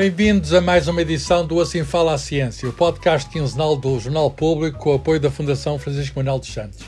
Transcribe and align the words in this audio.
Bem-vindos 0.00 0.54
a 0.54 0.60
mais 0.60 0.86
uma 0.86 1.02
edição 1.02 1.44
do 1.44 1.60
Assim 1.60 1.82
Fala 1.82 2.14
a 2.14 2.18
Ciência, 2.18 2.68
o 2.68 2.72
podcast 2.72 3.28
quinzenal 3.28 3.74
do 3.74 3.98
Jornal 3.98 4.30
Público 4.30 4.78
com 4.78 4.92
o 4.92 4.94
apoio 4.94 5.18
da 5.18 5.28
Fundação 5.28 5.76
Francisco 5.76 6.20
Manuel 6.20 6.38
dos 6.38 6.52
Santos. 6.52 6.78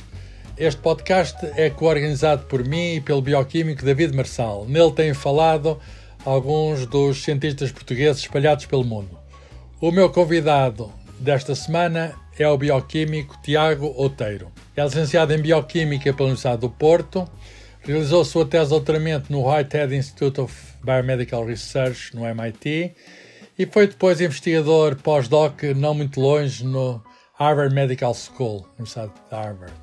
Este 0.56 0.80
podcast 0.80 1.36
é 1.56 1.68
co-organizado 1.68 2.46
por 2.46 2.64
mim 2.64 2.94
e 2.94 3.00
pelo 3.00 3.20
bioquímico 3.20 3.84
David 3.84 4.14
Marçal. 4.14 4.64
Nele 4.68 4.92
têm 4.92 5.12
falado 5.12 5.76
alguns 6.24 6.86
dos 6.86 7.24
cientistas 7.24 7.72
portugueses 7.72 8.22
espalhados 8.22 8.66
pelo 8.66 8.84
mundo. 8.84 9.18
O 9.80 9.90
meu 9.90 10.08
convidado 10.08 10.92
desta 11.18 11.52
semana 11.56 12.14
é 12.38 12.48
o 12.48 12.56
bioquímico 12.56 13.36
Tiago 13.42 13.92
Outeiro. 13.96 14.52
É 14.76 14.84
licenciado 14.84 15.34
em 15.34 15.42
Bioquímica 15.42 16.12
pela 16.12 16.28
Universidade 16.28 16.60
do 16.60 16.70
Porto, 16.70 17.28
realizou 17.80 18.24
sua 18.24 18.46
tese 18.46 18.66
de 18.66 18.70
doutoramento 18.70 19.32
no 19.32 19.50
Whitehead 19.50 19.96
Institute 19.96 20.40
of 20.40 20.69
Biomedical 20.82 21.44
Research, 21.44 22.14
no 22.14 22.26
MIT, 22.26 22.94
e 23.58 23.66
foi 23.66 23.86
depois 23.86 24.20
investigador 24.20 24.96
pós-doc 24.96 25.62
não 25.76 25.94
muito 25.94 26.20
longe 26.20 26.64
no 26.64 27.02
Harvard 27.34 27.74
Medical 27.74 28.14
School, 28.14 28.66
Universidade 28.78 29.12
de 29.12 29.34
Harvard. 29.36 29.74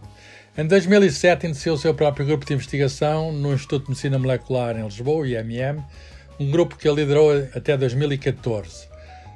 Em 0.57 0.65
2007 0.65 1.45
iniciou 1.45 1.75
o 1.75 1.79
seu 1.79 1.93
próprio 1.93 2.25
grupo 2.25 2.45
de 2.45 2.53
investigação 2.53 3.31
no 3.31 3.53
Instituto 3.53 3.83
de 3.83 3.89
Medicina 3.89 4.17
Molecular 4.17 4.75
em 4.75 4.83
Lisboa, 4.83 5.27
IMM, 5.27 5.83
um 6.39 6.49
grupo 6.49 6.75
que 6.75 6.89
liderou 6.89 7.31
até 7.53 7.77
2014. 7.77 8.87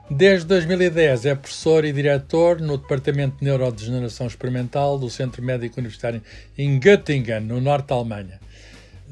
Desde 0.09 0.45
2010 0.45 1.25
é 1.25 1.35
professor 1.35 1.85
e 1.85 1.93
diretor 1.93 2.59
no 2.59 2.77
Departamento 2.77 3.37
de 3.37 3.45
Neurodegeneração 3.45 4.27
Experimental 4.27 4.99
do 4.99 5.09
Centro 5.09 5.41
Médico 5.41 5.79
Universitário 5.79 6.21
em 6.57 6.79
Göttingen, 6.79 7.39
no 7.39 7.61
norte 7.61 7.87
da 7.87 7.95
Alemanha. 7.95 8.39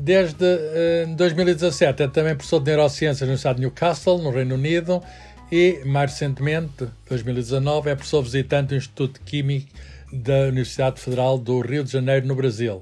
Desde 0.01 0.45
uh, 0.45 1.15
2017 1.17 2.03
é 2.03 2.07
também 2.07 2.33
professor 2.33 2.61
de 2.61 2.71
Neurociências 2.71 3.19
na 3.19 3.25
Universidade 3.25 3.57
de 3.57 3.63
Newcastle, 3.63 4.17
no 4.19 4.31
Reino 4.31 4.55
Unido, 4.55 5.03
e, 5.51 5.81
mais 5.85 6.13
recentemente, 6.13 6.87
2019, 7.09 7.89
é 7.89 7.95
professor 7.95 8.21
visitante 8.21 8.69
do 8.69 8.75
Instituto 8.75 9.19
de 9.19 9.25
Química 9.25 9.67
da 10.13 10.43
Universidade 10.43 11.01
Federal 11.01 11.37
do 11.37 11.59
Rio 11.59 11.83
de 11.83 11.91
Janeiro, 11.91 12.25
no 12.25 12.33
Brasil. 12.33 12.81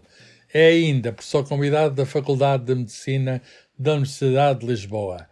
É 0.53 0.67
ainda 0.67 1.11
professor 1.11 1.43
convidado 1.43 1.95
da 1.95 2.05
Faculdade 2.05 2.65
de 2.65 2.75
Medicina 2.75 3.41
da 3.79 3.93
Universidade 3.93 4.59
de 4.59 4.67
Lisboa. 4.67 5.25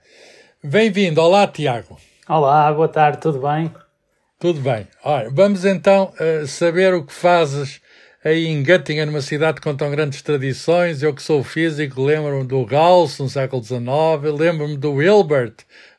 Bem-vindo. 0.64 1.22
Olá, 1.22 1.45
Tiago. 1.45 1.99
Olá, 2.27 2.73
boa 2.73 2.88
tarde, 2.88 3.20
tudo 3.20 3.39
bem? 3.39 3.72
Tudo 4.39 4.59
bem. 4.59 4.88
Olha, 5.03 5.30
vamos 5.30 5.64
então 5.64 6.11
uh, 6.20 6.47
saber 6.47 6.95
o 6.95 7.05
que 7.05 7.14
fazes 7.14 7.80
aí 8.26 8.48
em 8.48 8.64
Göttingen, 8.64 9.06
numa 9.06 9.22
cidade 9.22 9.62
com 9.62 9.76
tão 9.76 9.92
grandes 9.92 10.23
tradições. 10.23 11.04
Eu 11.04 11.14
que 11.14 11.22
sou 11.22 11.44
físico, 11.44 12.02
lembro-me 12.02 12.44
do 12.44 12.66
Gauss 12.66 13.20
no 13.20 13.30
século 13.30 13.64
XIX, 13.64 13.86
lembro-me 14.36 14.76
do 14.76 15.00
Hilbert 15.00 15.54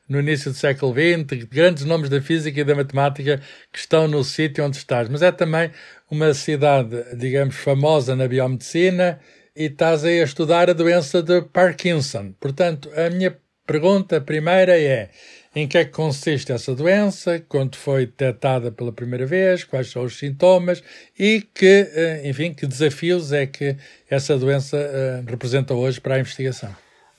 no 0.09 0.19
início 0.19 0.51
do 0.51 0.57
século 0.57 0.93
XX, 0.93 1.45
grandes 1.45 1.85
nomes 1.85 2.11
da 2.11 2.21
física 2.21 2.61
e 2.61 2.65
da 2.65 2.75
matemática 2.75 3.41
que 3.73 3.79
estão 3.79 4.09
no 4.09 4.25
sítio 4.25 4.65
onde 4.65 4.77
estás. 4.77 5.09
Mas 5.09 5.23
é 5.23 5.31
também 5.31 5.71
uma 6.11 6.35
cidade, 6.35 6.97
digamos, 7.17 7.55
famosa 7.55 8.17
na 8.17 8.27
biomedicina 8.27 9.21
e 9.55 9.65
estás 9.65 10.05
aí 10.05 10.21
a 10.21 10.25
estudar 10.25 10.69
a 10.69 10.73
doença 10.73 11.23
de 11.23 11.43
Parkinson. 11.43 12.33
Portanto, 12.41 12.91
a 12.97 13.09
minha 13.09 13.37
pergunta 13.65 14.21
primeira 14.21 14.77
é: 14.77 15.11
em 15.57 15.67
que 15.67 15.79
é 15.79 15.87
que 15.87 15.91
consiste 15.91 16.53
essa 16.53 16.75
doença, 16.75 17.43
quando 17.49 17.77
foi 17.77 18.05
detectada 18.05 18.71
pela 18.71 18.93
primeira 18.93 19.25
vez, 19.25 19.65
quais 19.65 19.91
são 19.91 20.05
os 20.05 20.19
sintomas 20.19 20.85
e 21.19 21.41
que, 21.41 21.91
eh, 21.95 22.29
enfim, 22.29 22.53
que 22.53 22.67
desafios 22.67 23.33
é 23.33 23.47
que 23.47 23.75
essa 24.11 24.37
doença 24.37 24.77
eh, 24.77 25.23
representa 25.27 25.73
hoje 25.73 25.99
para 25.99 26.17
a 26.17 26.21
investigação? 26.21 26.69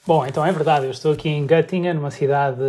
Bom, 0.06 0.24
então 0.24 0.46
é 0.46 0.52
verdade, 0.52 0.86
eu 0.86 0.92
estou 0.92 1.14
aqui 1.14 1.28
em 1.28 1.48
Göttingen, 1.48 1.96
numa 1.96 2.12
cidade 2.12 2.62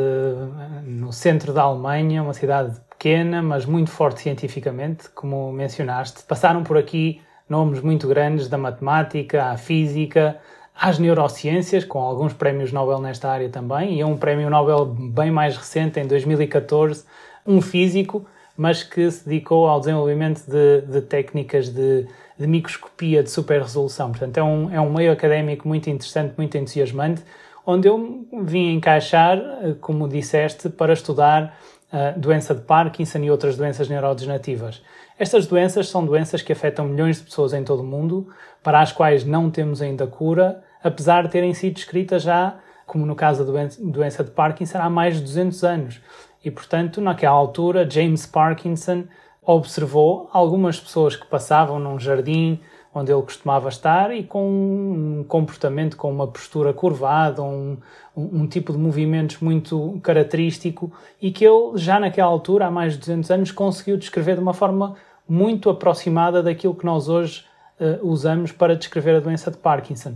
no 0.86 1.12
centro 1.12 1.52
da 1.52 1.62
Alemanha, 1.62 2.23
uma 2.23 2.33
cidade 2.33 2.80
pequena, 2.89 3.42
mas 3.42 3.67
muito 3.67 3.90
forte 3.90 4.23
cientificamente, 4.23 5.11
como 5.11 5.52
mencionaste. 5.52 6.23
Passaram 6.23 6.64
por 6.64 6.79
aqui 6.79 7.20
nomes 7.46 7.83
muito 7.83 8.08
grandes 8.08 8.48
da 8.48 8.56
matemática, 8.56 9.50
à 9.50 9.58
física, 9.58 10.39
às 10.78 10.98
neurociências, 10.98 11.84
com 11.84 11.98
alguns 11.98 12.33
prémios 12.33 12.72
Nobel 12.72 13.00
nesta 13.00 13.28
área 13.28 13.48
também, 13.48 13.98
e 13.98 14.05
um 14.05 14.16
prémio 14.16 14.48
Nobel 14.48 14.84
bem 14.84 15.30
mais 15.30 15.56
recente, 15.56 15.98
em 15.98 16.06
2014, 16.06 17.05
um 17.46 17.61
físico, 17.61 18.27
mas 18.56 18.83
que 18.83 19.11
se 19.11 19.28
dedicou 19.28 19.67
ao 19.67 19.80
desenvolvimento 19.80 20.44
de, 20.46 20.83
de 20.83 21.00
técnicas 21.02 21.68
de 21.68 22.06
de 22.38 22.46
microscopia 22.46 23.22
de 23.22 23.30
super 23.30 23.61
resolução. 23.61 24.11
Portanto, 24.11 24.38
é 24.38 24.42
um, 24.42 24.72
é 24.72 24.80
um 24.80 24.92
meio 24.92 25.11
académico 25.11 25.67
muito 25.67 25.90
interessante, 25.90 26.34
muito 26.36 26.56
entusiasmante, 26.56 27.22
onde 27.67 27.88
eu 27.88 28.27
vim 28.44 28.74
encaixar, 28.74 29.38
eh, 29.38 29.74
como 29.80 30.08
disseste, 30.08 30.68
para 30.68 30.92
estudar 30.92 31.58
a 31.90 31.98
eh, 31.98 32.14
doença 32.17 32.55
de 32.55 32.61
Parkinson 32.61 33.18
e 33.18 33.30
outras 33.30 33.56
doenças 33.56 33.88
neurodegenerativas. 33.88 34.80
Estas 35.18 35.46
doenças 35.46 35.88
são 35.88 36.06
doenças 36.06 36.40
que 36.40 36.52
afetam 36.52 36.84
milhões 36.84 37.17
de 37.18 37.24
pessoas 37.24 37.52
em 37.52 37.64
todo 37.64 37.80
o 37.80 37.86
mundo, 37.86 38.28
para 38.62 38.80
as 38.80 38.92
quais 38.92 39.24
não 39.24 39.50
temos 39.50 39.83
ainda 39.83 40.06
cura, 40.06 40.62
apesar 40.83 41.24
de 41.24 41.30
terem 41.30 41.55
sido 41.55 41.74
descritas 41.74 42.22
já, 42.22 42.56
como 42.86 43.05
no 43.05 43.14
caso 43.14 43.44
da 43.44 43.68
doença 43.78 44.24
de 44.24 44.30
Parkinson, 44.30 44.78
há 44.78 44.89
mais 44.89 45.16
de 45.16 45.22
200 45.22 45.64
anos. 45.64 46.00
E, 46.44 46.50
portanto, 46.50 47.00
naquela 47.00 47.36
altura, 47.36 47.89
James 47.89 48.27
Parkinson 48.27 49.05
observou 49.42 50.28
algumas 50.33 50.78
pessoas 50.78 51.17
que 51.17 51.27
passavam 51.27 51.78
num 51.78 51.98
jardim 51.98 52.61
onde 52.94 53.12
ele 53.12 53.22
costumava 53.22 53.68
estar 53.68 54.14
e 54.14 54.24
com 54.24 55.20
um 55.20 55.24
comportamento, 55.27 55.96
com 55.96 56.11
uma 56.11 56.27
postura 56.27 56.72
curvada, 56.72 57.42
um, 57.42 57.77
um, 58.17 58.46
tipo 58.46 58.72
de 58.72 58.78
movimentos 58.78 59.38
muito 59.38 60.00
característico 60.02 60.90
e 61.20 61.30
que 61.30 61.46
ele, 61.46 61.77
já 61.77 62.00
naquela 62.00 62.28
altura, 62.28 62.67
há 62.67 62.70
mais 62.70 62.94
de 62.94 63.00
200 63.00 63.30
anos, 63.30 63.52
conseguiu 63.52 63.96
descrever 63.96 64.34
de 64.34 64.40
uma 64.40 64.55
forma 64.55 64.96
muito 65.28 65.68
aproximada 65.70 66.42
daquilo 66.42 66.74
que 66.74 66.84
nós 66.84 67.08
hoje 67.08 67.44
uh, 67.78 68.06
usamos 68.06 68.52
para 68.52 68.74
descrever 68.74 69.17
a 69.17 69.20
doença 69.20 69.50
de 69.50 69.58
Parkinson. 69.58 70.14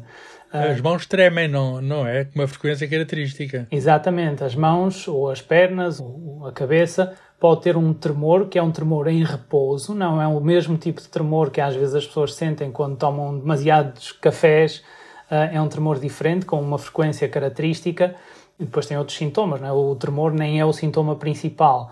As 0.53 0.81
mãos 0.81 1.07
tremem, 1.07 1.49
não, 1.49 1.81
não 1.81 2.07
é? 2.07 2.27
Com 2.27 2.41
uma 2.41 2.47
frequência 2.47 2.87
característica. 2.87 3.67
Exatamente. 3.71 4.45
As 4.45 4.55
mãos, 4.55 5.09
ou 5.09 5.31
as 5.31 5.41
pernas, 5.41 5.99
ou 5.99 6.47
a 6.47 6.53
cabeça, 6.53 7.15
pode 7.41 7.63
ter 7.63 7.77
um 7.77 7.95
tremor, 7.95 8.49
que 8.49 8.59
é 8.59 8.63
um 8.63 8.71
tremor 8.71 9.09
em 9.09 9.25
repouso, 9.25 9.95
não 9.95 10.21
é 10.21 10.27
o 10.27 10.41
mesmo 10.41 10.77
tipo 10.77 11.01
de 11.01 11.09
tremor 11.09 11.51
que 11.51 11.61
às 11.61 11.75
vezes 11.75 11.95
as 11.95 12.07
pessoas 12.07 12.35
sentem 12.35 12.71
quando 12.71 12.97
tomam 12.97 13.39
demasiados 13.39 14.13
cafés. 14.13 14.83
É 15.31 15.59
um 15.61 15.69
tremor 15.69 15.99
diferente, 15.99 16.45
com 16.45 16.61
uma 16.61 16.77
frequência 16.79 17.27
característica. 17.27 18.15
E 18.61 18.65
depois 18.65 18.85
tem 18.85 18.99
outros 18.99 19.17
sintomas, 19.17 19.61
não 19.61 19.69
é? 19.69 19.73
O 19.73 19.95
tremor 19.97 20.33
nem 20.33 20.61
é 20.61 20.65
o 20.65 20.73
sintoma 20.75 21.17
principal, 21.17 21.91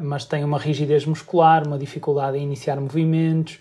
mas 0.00 0.24
tem 0.24 0.42
uma 0.42 0.58
rigidez 0.58 1.06
muscular, 1.06 1.64
uma 1.66 1.78
dificuldade 1.78 2.36
em 2.36 2.42
iniciar 2.42 2.80
movimentos, 2.80 3.60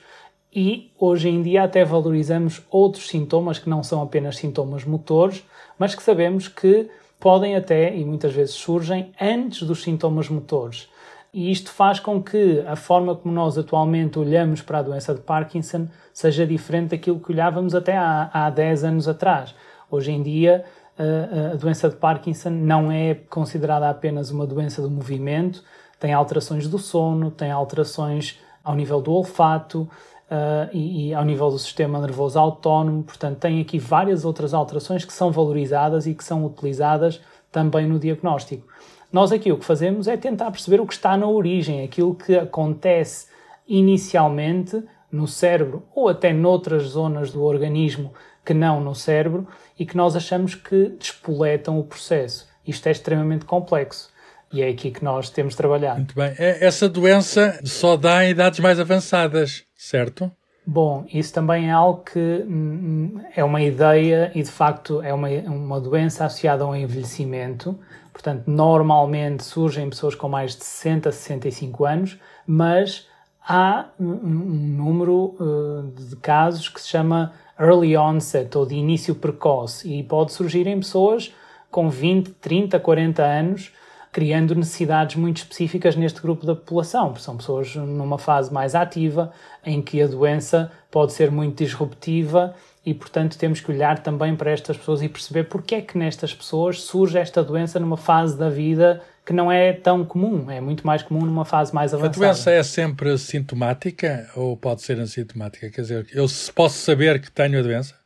e 0.55 0.89
hoje 0.97 1.27
em 1.27 1.41
dia 1.41 1.63
até 1.63 1.83
valorizamos 1.83 2.61
outros 2.71 3.09
sintomas 3.09 3.59
que 3.59 3.69
não 3.69 3.83
são 3.83 4.01
apenas 4.01 4.37
sintomas 4.37 4.85
motores, 4.85 5.45
mas 5.77 5.93
que 5.93 6.01
sabemos 6.01 6.47
que 6.47 6.89
podem 7.19 7.55
até 7.55 7.93
e 7.93 8.05
muitas 8.05 8.33
vezes 8.33 8.55
surgem 8.55 9.11
antes 9.19 9.63
dos 9.63 9.83
sintomas 9.83 10.29
motores. 10.29 10.87
E 11.33 11.51
isto 11.51 11.69
faz 11.69 11.99
com 11.99 12.23
que 12.23 12.63
a 12.65 12.77
forma 12.77 13.13
como 13.13 13.33
nós 13.33 13.57
atualmente 13.57 14.17
olhamos 14.17 14.61
para 14.61 14.79
a 14.79 14.81
doença 14.81 15.13
de 15.13 15.19
Parkinson 15.19 15.89
seja 16.13 16.47
diferente 16.47 16.91
daquilo 16.91 17.19
que 17.19 17.33
olhávamos 17.33 17.75
até 17.75 17.97
há, 17.97 18.29
há 18.31 18.49
10 18.49 18.85
anos 18.85 19.07
atrás. 19.09 19.53
Hoje 19.91 20.13
em 20.13 20.23
dia, 20.23 20.63
a 20.97 21.57
doença 21.57 21.89
de 21.89 21.97
Parkinson 21.97 22.51
não 22.51 22.89
é 22.89 23.15
considerada 23.29 23.89
apenas 23.89 24.31
uma 24.31 24.47
doença 24.47 24.81
do 24.81 24.89
movimento, 24.89 25.61
tem 25.99 26.13
alterações 26.13 26.69
do 26.69 26.79
sono, 26.79 27.29
tem 27.29 27.51
alterações 27.51 28.39
ao 28.63 28.75
nível 28.75 29.01
do 29.01 29.11
olfato, 29.11 29.89
uh, 30.29 30.69
e, 30.73 31.09
e, 31.09 31.13
ao 31.13 31.23
nível 31.23 31.49
do 31.49 31.59
sistema 31.59 31.99
nervoso 31.99 32.39
autónomo. 32.39 33.03
Portanto, 33.03 33.39
tem 33.39 33.61
aqui 33.61 33.79
várias 33.79 34.25
outras 34.25 34.53
alterações 34.53 35.05
que 35.05 35.13
são 35.13 35.31
valorizadas 35.31 36.07
e 36.07 36.13
que 36.13 36.23
são 36.23 36.45
utilizadas 36.45 37.21
também 37.51 37.87
no 37.87 37.99
diagnóstico. 37.99 38.67
Nós 39.11 39.31
aqui 39.31 39.51
o 39.51 39.57
que 39.57 39.65
fazemos 39.65 40.07
é 40.07 40.17
tentar 40.17 40.51
perceber 40.51 40.81
o 40.81 40.87
que 40.87 40.93
está 40.93 41.15
na 41.15 41.27
origem, 41.27 41.83
aquilo 41.83 42.13
que 42.15 42.35
acontece 42.35 43.27
inicialmente 43.67 44.83
no 45.11 45.27
cérebro 45.27 45.83
ou 45.95 46.09
até 46.09 46.33
noutras 46.33 46.83
zonas 46.83 47.31
do 47.31 47.43
organismo 47.43 48.13
que 48.43 48.53
não 48.53 48.81
no 48.81 48.93
cérebro 48.93 49.47
e 49.79 49.85
que 49.85 49.95
nós 49.95 50.15
achamos 50.15 50.53
que 50.53 50.89
despoletam 50.89 51.79
o 51.79 51.83
processo. 51.83 52.47
Isto 52.67 52.87
é 52.87 52.91
extremamente 52.91 53.45
complexo 53.45 54.13
e 54.51 54.61
é 54.61 54.69
aqui 54.69 54.91
que 54.91 55.03
nós 55.03 55.29
temos 55.29 55.55
trabalhado. 55.55 55.97
Muito 55.97 56.15
bem. 56.15 56.33
É, 56.37 56.65
essa 56.65 56.87
doença 56.87 57.59
só 57.63 57.97
dá 57.97 58.25
em 58.25 58.31
idades 58.31 58.59
mais 58.59 58.79
avançadas 58.79 59.65
certo? 59.85 60.31
Bom, 60.65 61.05
isso 61.13 61.31
também 61.31 61.69
é 61.69 61.71
algo 61.71 62.03
que 62.03 62.19
hum, 62.19 63.21
é 63.35 63.43
uma 63.43 63.61
ideia 63.61 64.31
e 64.33 64.41
de 64.41 64.49
facto 64.49 65.01
é 65.01 65.13
uma, 65.13 65.29
uma 65.29 65.79
doença 65.79 66.25
associada 66.25 66.63
ao 66.63 66.75
envelhecimento. 66.75 67.77
Portanto, 68.11 68.45
normalmente 68.47 69.43
surgem 69.43 69.89
pessoas 69.89 70.15
com 70.15 70.27
mais 70.27 70.55
de 70.55 70.63
60, 70.63 71.11
65 71.11 71.85
anos, 71.85 72.19
mas 72.47 73.07
há 73.47 73.89
um, 73.99 74.09
um 74.09 74.75
número 74.77 75.35
uh, 75.39 75.93
de 75.95 76.15
casos 76.15 76.67
que 76.67 76.81
se 76.81 76.87
chama 76.87 77.33
early 77.59 77.95
onset 77.95 78.57
ou 78.57 78.65
de 78.65 78.73
início 78.73 79.13
precoce 79.13 79.87
e 79.87 80.01
pode 80.01 80.33
surgir 80.33 80.65
em 80.65 80.79
pessoas 80.79 81.31
com 81.69 81.89
20, 81.89 82.31
30, 82.31 82.79
40 82.79 83.23
anos 83.23 83.71
criando 84.15 84.55
necessidades 84.55 85.17
muito 85.17 85.39
específicas 85.39 85.93
neste 85.97 86.21
grupo 86.21 86.45
da 86.45 86.55
população. 86.55 87.13
São 87.17 87.35
pessoas 87.35 87.75
numa 87.75 88.17
fase 88.17 88.53
mais 88.53 88.73
ativa, 88.73 89.33
em 89.65 89.81
que 89.81 90.01
a 90.01 90.07
doença 90.07 90.71
pode 90.89 91.11
ser 91.11 91.29
muito 91.29 91.61
disruptiva 91.61 92.55
e, 92.85 92.93
portanto, 92.93 93.37
temos 93.37 93.59
que 93.59 93.69
olhar 93.69 93.99
também 93.99 94.33
para 94.33 94.51
estas 94.51 94.77
pessoas 94.77 95.01
e 95.01 95.09
perceber 95.09 95.43
porque 95.43 95.75
é 95.75 95.81
que 95.81 95.97
nestas 95.97 96.33
pessoas 96.33 96.81
surge 96.81 97.17
esta 97.17 97.43
doença 97.43 97.77
numa 97.77 97.97
fase 97.97 98.37
da 98.37 98.49
vida 98.49 99.01
que 99.25 99.33
não 99.33 99.51
é 99.51 99.73
tão 99.73 100.05
comum, 100.05 100.49
é 100.49 100.61
muito 100.61 100.87
mais 100.87 101.03
comum 101.03 101.25
numa 101.25 101.43
fase 101.43 101.75
mais 101.75 101.93
avançada. 101.93 102.15
A 102.15 102.19
doença 102.29 102.51
é 102.51 102.63
sempre 102.63 103.17
sintomática 103.17 104.29
ou 104.33 104.55
pode 104.55 104.81
ser 104.81 104.97
assintomática? 104.97 105.69
Quer 105.69 105.81
dizer, 105.81 106.07
eu 106.13 106.25
posso 106.53 106.77
saber 106.77 107.19
que 107.19 107.29
tenho 107.29 107.59
a 107.59 107.61
doença? 107.61 108.04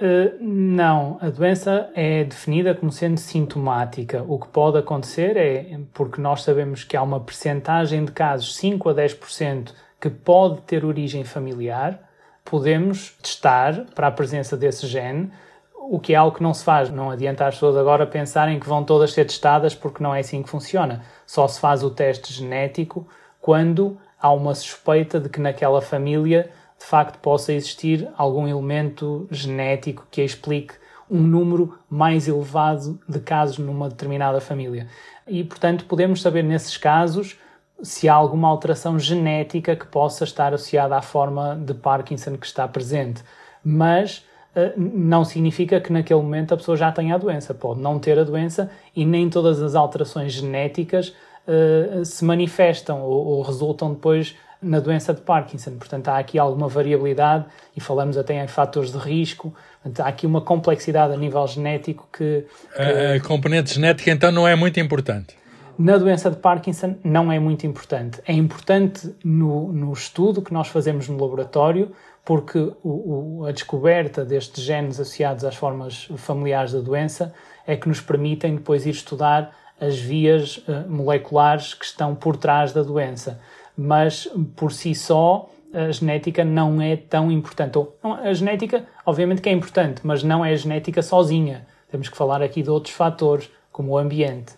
Uh, 0.00 0.34
não, 0.40 1.18
a 1.20 1.28
doença 1.28 1.90
é 1.94 2.24
definida 2.24 2.74
como 2.74 2.90
sendo 2.90 3.18
sintomática. 3.18 4.24
O 4.26 4.38
que 4.38 4.48
pode 4.48 4.78
acontecer 4.78 5.36
é, 5.36 5.78
porque 5.92 6.22
nós 6.22 6.42
sabemos 6.42 6.84
que 6.84 6.96
há 6.96 7.02
uma 7.02 7.20
percentagem 7.20 8.06
de 8.06 8.10
casos, 8.10 8.56
5 8.56 8.88
a 8.88 8.94
10%, 8.94 9.74
que 10.00 10.08
pode 10.08 10.62
ter 10.62 10.86
origem 10.86 11.22
familiar, 11.22 12.00
podemos 12.42 13.10
testar 13.22 13.84
para 13.94 14.06
a 14.06 14.10
presença 14.10 14.56
desse 14.56 14.86
gene, 14.86 15.30
o 15.74 16.00
que 16.00 16.14
é 16.14 16.16
algo 16.16 16.36
que 16.36 16.42
não 16.42 16.54
se 16.54 16.64
faz. 16.64 16.88
Não 16.90 17.10
adianta 17.10 17.46
as 17.46 17.56
pessoas 17.56 17.76
agora 17.76 18.06
pensarem 18.06 18.58
que 18.58 18.68
vão 18.68 18.82
todas 18.82 19.12
ser 19.12 19.26
testadas 19.26 19.74
porque 19.74 20.02
não 20.02 20.14
é 20.14 20.20
assim 20.20 20.42
que 20.42 20.48
funciona. 20.48 21.02
Só 21.26 21.46
se 21.46 21.60
faz 21.60 21.82
o 21.82 21.90
teste 21.90 22.32
genético 22.32 23.06
quando 23.38 23.98
há 24.18 24.32
uma 24.32 24.54
suspeita 24.54 25.20
de 25.20 25.28
que 25.28 25.40
naquela 25.40 25.82
família 25.82 26.50
de 26.80 26.86
facto 26.86 27.18
possa 27.18 27.52
existir 27.52 28.08
algum 28.16 28.48
elemento 28.48 29.28
genético 29.30 30.06
que 30.10 30.22
explique 30.22 30.74
um 31.10 31.20
número 31.20 31.78
mais 31.90 32.26
elevado 32.26 32.98
de 33.06 33.20
casos 33.20 33.58
numa 33.58 33.88
determinada 33.88 34.40
família. 34.40 34.88
E, 35.28 35.44
portanto, 35.44 35.84
podemos 35.84 36.22
saber 36.22 36.42
nesses 36.42 36.76
casos 36.78 37.38
se 37.82 38.08
há 38.08 38.14
alguma 38.14 38.48
alteração 38.48 38.98
genética 38.98 39.76
que 39.76 39.86
possa 39.86 40.24
estar 40.24 40.54
associada 40.54 40.96
à 40.96 41.02
forma 41.02 41.54
de 41.56 41.74
Parkinson 41.74 42.36
que 42.36 42.46
está 42.46 42.66
presente. 42.66 43.22
Mas 43.62 44.24
eh, 44.54 44.72
não 44.76 45.24
significa 45.24 45.80
que 45.80 45.92
naquele 45.92 46.20
momento 46.20 46.54
a 46.54 46.56
pessoa 46.56 46.76
já 46.76 46.90
tenha 46.92 47.14
a 47.14 47.18
doença. 47.18 47.52
Pode 47.52 47.80
não 47.80 47.98
ter 47.98 48.18
a 48.18 48.24
doença 48.24 48.70
e 48.94 49.04
nem 49.04 49.28
todas 49.28 49.62
as 49.62 49.74
alterações 49.74 50.32
genéticas 50.32 51.14
uh, 51.50 52.04
se 52.04 52.24
manifestam 52.24 53.02
ou, 53.02 53.26
ou, 53.26 53.42
resultam 53.42 53.92
depois 53.92 54.36
na 54.62 54.78
doença 54.78 55.12
de 55.12 55.20
Parkinson. 55.20 55.72
Portanto, 55.72 56.08
há 56.08 56.18
aqui 56.18 56.38
alguma 56.38 56.68
variabilidade 56.68 57.46
e 57.76 57.80
falamos 57.80 58.16
até 58.16 58.42
em 58.42 58.46
fatores 58.46 58.92
de 58.92 58.98
risco. 58.98 59.54
Portanto, 59.82 60.00
há 60.00 60.08
aqui 60.08 60.26
uma 60.26 60.40
complexidade 60.40 61.12
a 61.12 61.16
nível 61.16 61.46
genético 61.46 62.08
que. 62.12 62.46
que... 62.76 62.82
A, 62.82 63.14
a 63.16 63.20
componente 63.20 63.74
genética 63.74 64.10
então 64.10 64.30
não 64.30 64.46
é 64.46 64.54
muito 64.54 64.78
importante. 64.78 65.40
Na 65.78 65.96
doença 65.96 66.30
de 66.30 66.36
Parkinson 66.36 66.96
não 67.02 67.32
é 67.32 67.38
muito 67.38 67.66
importante. 67.66 68.20
É 68.26 68.34
importante 68.34 69.14
no, 69.24 69.72
no 69.72 69.92
estudo 69.92 70.42
que 70.42 70.52
nós 70.52 70.68
fazemos 70.68 71.08
no 71.08 71.18
laboratório 71.18 71.90
porque 72.22 72.58
o, 72.82 73.40
o, 73.40 73.46
a 73.46 73.52
descoberta 73.52 74.24
destes 74.24 74.62
genes 74.62 75.00
associados 75.00 75.42
às 75.42 75.56
formas 75.56 76.08
familiares 76.16 76.72
da 76.72 76.80
doença 76.80 77.32
é 77.66 77.76
que 77.76 77.88
nos 77.88 78.00
permitem 78.00 78.56
depois 78.56 78.84
ir 78.84 78.90
estudar 78.90 79.56
as 79.80 79.98
vias 79.98 80.58
uh, 80.58 80.88
moleculares 80.88 81.74
que 81.74 81.84
estão 81.84 82.14
por 82.14 82.36
trás 82.36 82.72
da 82.72 82.82
doença. 82.82 83.40
Mas 83.76 84.28
por 84.56 84.72
si 84.72 84.94
só, 84.94 85.48
a 85.72 85.90
genética 85.90 86.44
não 86.44 86.82
é 86.82 86.96
tão 86.96 87.30
importante. 87.30 87.78
A 88.02 88.32
genética, 88.32 88.84
obviamente, 89.06 89.40
que 89.40 89.48
é 89.48 89.52
importante, 89.52 90.00
mas 90.04 90.22
não 90.22 90.44
é 90.44 90.52
a 90.52 90.56
genética 90.56 91.02
sozinha. 91.02 91.66
Temos 91.90 92.08
que 92.08 92.16
falar 92.16 92.42
aqui 92.42 92.62
de 92.62 92.70
outros 92.70 92.94
fatores, 92.94 93.48
como 93.72 93.92
o 93.92 93.98
ambiente. 93.98 94.52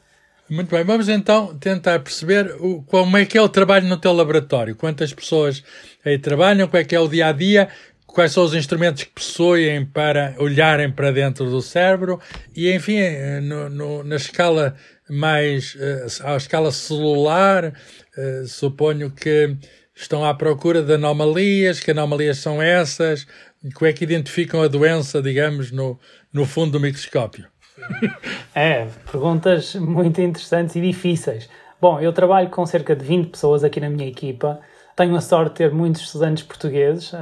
Muito 0.51 0.71
bem, 0.71 0.85
vamos 0.85 1.09
então 1.09 1.57
tentar 1.57 2.01
perceber 2.01 2.55
o, 2.61 2.83
como 2.83 3.17
é 3.17 3.25
que 3.25 3.39
é 3.39 3.43
o 3.43 3.49
trabalho 3.49 3.87
no 3.87 3.97
teu 3.97 4.13
laboratório, 4.13 4.77
quantas 4.77 5.13
pessoas 5.13 5.63
aí 6.05 6.19
trabalham, 6.19 6.69
qual 6.69 6.81
é 6.81 6.85
que 6.85 6.95
é 6.95 7.01
o 7.01 7.09
dia 7.09 7.29
a 7.29 7.33
dia, 7.33 7.69
quais 8.07 8.33
são 8.33 8.45
os 8.45 8.55
instrumentos 8.55 9.05
que 9.05 9.11
possuem 9.11 9.87
para 9.87 10.35
olharem 10.39 10.91
para 10.91 11.11
dentro 11.11 11.49
do 11.49 11.63
cérebro 11.63 12.21
e, 12.55 12.71
enfim, 12.71 13.01
no, 13.43 13.71
no, 13.71 14.05
na 14.05 14.17
escala 14.17 14.77
mais, 15.13 15.75
uh, 15.75 16.25
à 16.25 16.37
escala 16.37 16.73
celular, 16.73 17.67
uh, 17.67 18.47
suponho 18.47 19.11
que 19.11 19.57
estão 19.95 20.25
à 20.25 20.33
procura 20.33 20.83
de 20.83 20.95
anomalias, 20.95 21.81
que 21.81 21.91
anomalias 21.91 22.39
são 22.39 22.63
essas, 22.63 23.27
como 23.75 23.89
é 23.89 23.93
que 23.93 24.05
identificam 24.05 24.63
a 24.63 24.69
doença, 24.69 25.21
digamos, 25.21 25.71
no, 25.71 25.99
no 26.33 26.47
fundo 26.47 26.73
do 26.73 26.81
microscópio. 26.81 27.47
É, 28.55 28.87
perguntas 29.11 29.75
muito 29.75 30.21
interessantes 30.21 30.77
e 30.77 30.81
difíceis. 30.81 31.49
Bom, 31.81 31.99
eu 31.99 32.13
trabalho 32.13 32.51
com 32.51 32.65
cerca 32.67 32.95
de 32.95 33.03
20 33.03 33.31
pessoas 33.31 33.65
aqui 33.65 33.81
na 33.81 33.89
minha 33.89 34.07
equipa. 34.07 34.61
Tenho 34.95 35.17
a 35.17 35.21
sorte 35.21 35.51
de 35.51 35.57
ter 35.57 35.73
muitos 35.73 36.03
estudantes 36.03 36.43
portugueses. 36.43 37.13
Uh, 37.13 37.17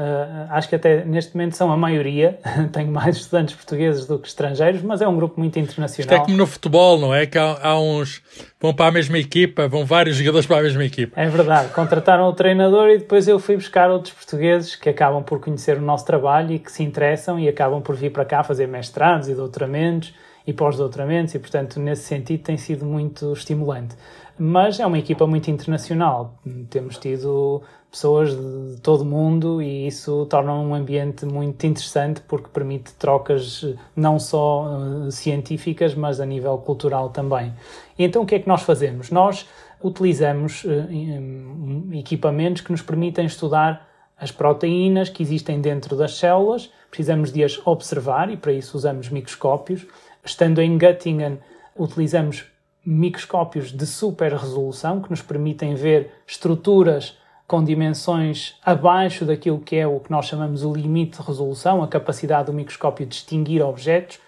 acho 0.51 0.69
que 0.69 0.75
até 0.75 1.05
neste 1.05 1.37
momento 1.37 1.57
são 1.57 1.71
a 1.71 1.77
maioria. 1.77 2.39
Tenho 2.73 2.91
mais 2.91 3.17
estudantes 3.17 3.55
portugueses 3.55 4.07
do 4.07 4.19
que 4.19 4.27
estrangeiros, 4.27 4.83
mas 4.83 5.01
é 5.01 5.07
um 5.07 5.15
grupo 5.15 5.39
muito 5.39 5.59
internacional. 5.59 6.01
Isto 6.01 6.15
é 6.15 6.19
como 6.19 6.37
no 6.37 6.47
futebol, 6.47 6.99
não 6.99 7.15
é? 7.15 7.27
Que 7.27 7.39
há, 7.39 7.59
há 7.63 7.81
uns 7.81 8.23
vão 8.61 8.75
para 8.75 8.87
a 8.87 8.91
mesma 8.91 9.19
equipa, 9.19 9.69
vão 9.69 9.85
vários 9.85 10.17
jogadores 10.17 10.47
para 10.47 10.59
a 10.59 10.63
mesma 10.63 10.85
equipa. 10.85 11.21
É 11.21 11.29
verdade. 11.29 11.69
Contrataram 11.69 12.29
o 12.29 12.33
treinador 12.33 12.89
e 12.89 12.99
depois 12.99 13.29
eu 13.29 13.39
fui 13.39 13.55
buscar 13.55 13.89
outros 13.89 14.13
portugueses 14.15 14.75
que 14.75 14.89
acabam 14.89 15.23
por 15.23 15.41
conhecer 15.41 15.79
o 15.79 15.83
nosso 15.83 16.05
trabalho 16.05 16.53
e 16.53 16.59
que 16.59 16.73
se 16.73 16.83
interessam 16.83 17.39
e 17.39 17.49
acabam 17.49 17.81
por 17.81 17.95
vir 17.95 18.11
para 18.11 18.25
cá 18.25 18.43
fazer 18.43 18.67
mestrados 18.67 19.29
e 19.29 19.35
doutoramentos 19.35 20.13
e 20.47 20.53
pós-doutoramentos, 20.53 21.35
e 21.35 21.39
portanto, 21.39 21.79
nesse 21.79 22.05
sentido, 22.05 22.43
tem 22.43 22.57
sido 22.57 22.85
muito 22.85 23.33
estimulante. 23.33 23.95
Mas 24.43 24.81
é 24.81 24.87
uma 24.87 24.99
equipa 24.99 25.27
muito 25.27 25.51
internacional, 25.51 26.41
temos 26.71 26.97
tido 26.97 27.61
pessoas 27.91 28.31
de 28.31 28.81
todo 28.81 29.03
o 29.03 29.05
mundo 29.05 29.61
e 29.61 29.87
isso 29.87 30.25
torna 30.31 30.55
um 30.55 30.75
ambiente 30.75 31.27
muito 31.27 31.67
interessante 31.67 32.23
porque 32.27 32.49
permite 32.49 32.95
trocas 32.95 33.67
não 33.95 34.19
só 34.19 34.65
uh, 34.65 35.13
científicas, 35.13 35.95
mas 35.95 36.21
a 36.21 36.25
nível 36.25 36.57
cultural 36.57 37.11
também. 37.11 37.53
Então 37.99 38.23
o 38.23 38.27
que 38.27 38.37
é 38.37 38.39
que 38.39 38.49
nós 38.49 38.63
fazemos? 38.63 39.11
Nós 39.11 39.47
utilizamos 39.85 40.65
uh, 40.65 41.93
equipamentos 41.93 42.63
que 42.63 42.71
nos 42.71 42.81
permitem 42.81 43.27
estudar 43.27 43.87
as 44.19 44.33
proteínas 44.33 45.11
que 45.11 45.23
existem 45.23 45.61
dentro 45.61 45.95
das 45.97 46.17
células, 46.17 46.71
precisamos 46.91 47.31
de 47.31 47.45
as 47.45 47.61
observar 47.67 48.31
e 48.31 48.39
para 48.39 48.55
isso 48.55 48.75
usamos 48.75 49.11
microscópios 49.11 49.87
Estando 50.25 50.61
em 50.61 50.77
Göttingen, 50.79 51.39
utilizamos 51.77 52.45
microscópios 52.85 53.73
de 53.73 53.87
super 53.87 54.33
resolução 54.33 55.01
que 55.01 55.11
nos 55.11 55.23
permitem 55.23 55.75
ver 55.75 56.13
estruturas 56.27 57.19
com 57.47 57.63
dimensões 57.65 58.57
abaixo 58.65 59.25
daquilo 59.25 59.59
que 59.59 59.77
é 59.77 59.87
o 59.87 59.99
que 59.99 60.11
nós 60.11 60.27
chamamos 60.27 60.65
o 60.65 60.73
limite 60.73 61.19
de 61.19 61.27
resolução, 61.27 61.83
a 61.83 61.89
capacidade 61.89 62.47
do 62.47 62.53
microscópio 62.53 63.05
de 63.05 63.11
distinguir 63.11 63.61
objetos. 63.61 64.21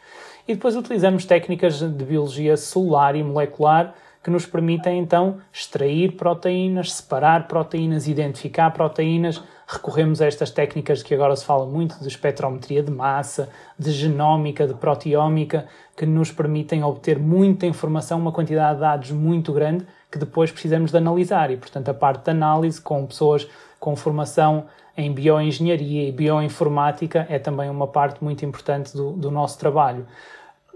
E 0.46 0.54
depois 0.54 0.74
utilizamos 0.74 1.24
técnicas 1.24 1.78
de 1.78 2.04
biologia 2.04 2.56
celular 2.56 3.14
e 3.14 3.22
molecular 3.22 3.94
que 4.22 4.30
nos 4.30 4.46
permitem 4.46 4.98
então 4.98 5.38
extrair 5.52 6.16
proteínas, 6.16 6.92
separar 6.92 7.48
proteínas, 7.48 8.06
identificar 8.06 8.70
proteínas. 8.70 9.42
Recorremos 9.72 10.20
a 10.20 10.26
estas 10.26 10.50
técnicas 10.50 11.02
que 11.02 11.14
agora 11.14 11.34
se 11.34 11.44
fala 11.44 11.64
muito 11.64 11.98
de 11.98 12.08
espectrometria 12.08 12.82
de 12.82 12.90
massa, 12.90 13.48
de 13.78 13.90
genómica, 13.90 14.66
de 14.66 14.74
proteómica, 14.74 15.66
que 15.96 16.04
nos 16.04 16.30
permitem 16.30 16.84
obter 16.84 17.18
muita 17.18 17.64
informação, 17.64 18.18
uma 18.18 18.32
quantidade 18.32 18.74
de 18.74 18.80
dados 18.80 19.10
muito 19.10 19.52
grande 19.52 19.86
que 20.10 20.18
depois 20.18 20.50
precisamos 20.50 20.90
de 20.90 20.96
analisar. 20.98 21.50
E, 21.50 21.56
portanto, 21.56 21.88
a 21.88 21.94
parte 21.94 22.24
de 22.24 22.30
análise 22.30 22.80
com 22.80 23.06
pessoas 23.06 23.48
com 23.80 23.96
formação 23.96 24.66
em 24.96 25.10
bioengenharia 25.12 26.08
e 26.08 26.12
bioinformática 26.12 27.26
é 27.30 27.38
também 27.38 27.70
uma 27.70 27.86
parte 27.86 28.22
muito 28.22 28.44
importante 28.44 28.94
do, 28.94 29.12
do 29.12 29.30
nosso 29.30 29.58
trabalho. 29.58 30.06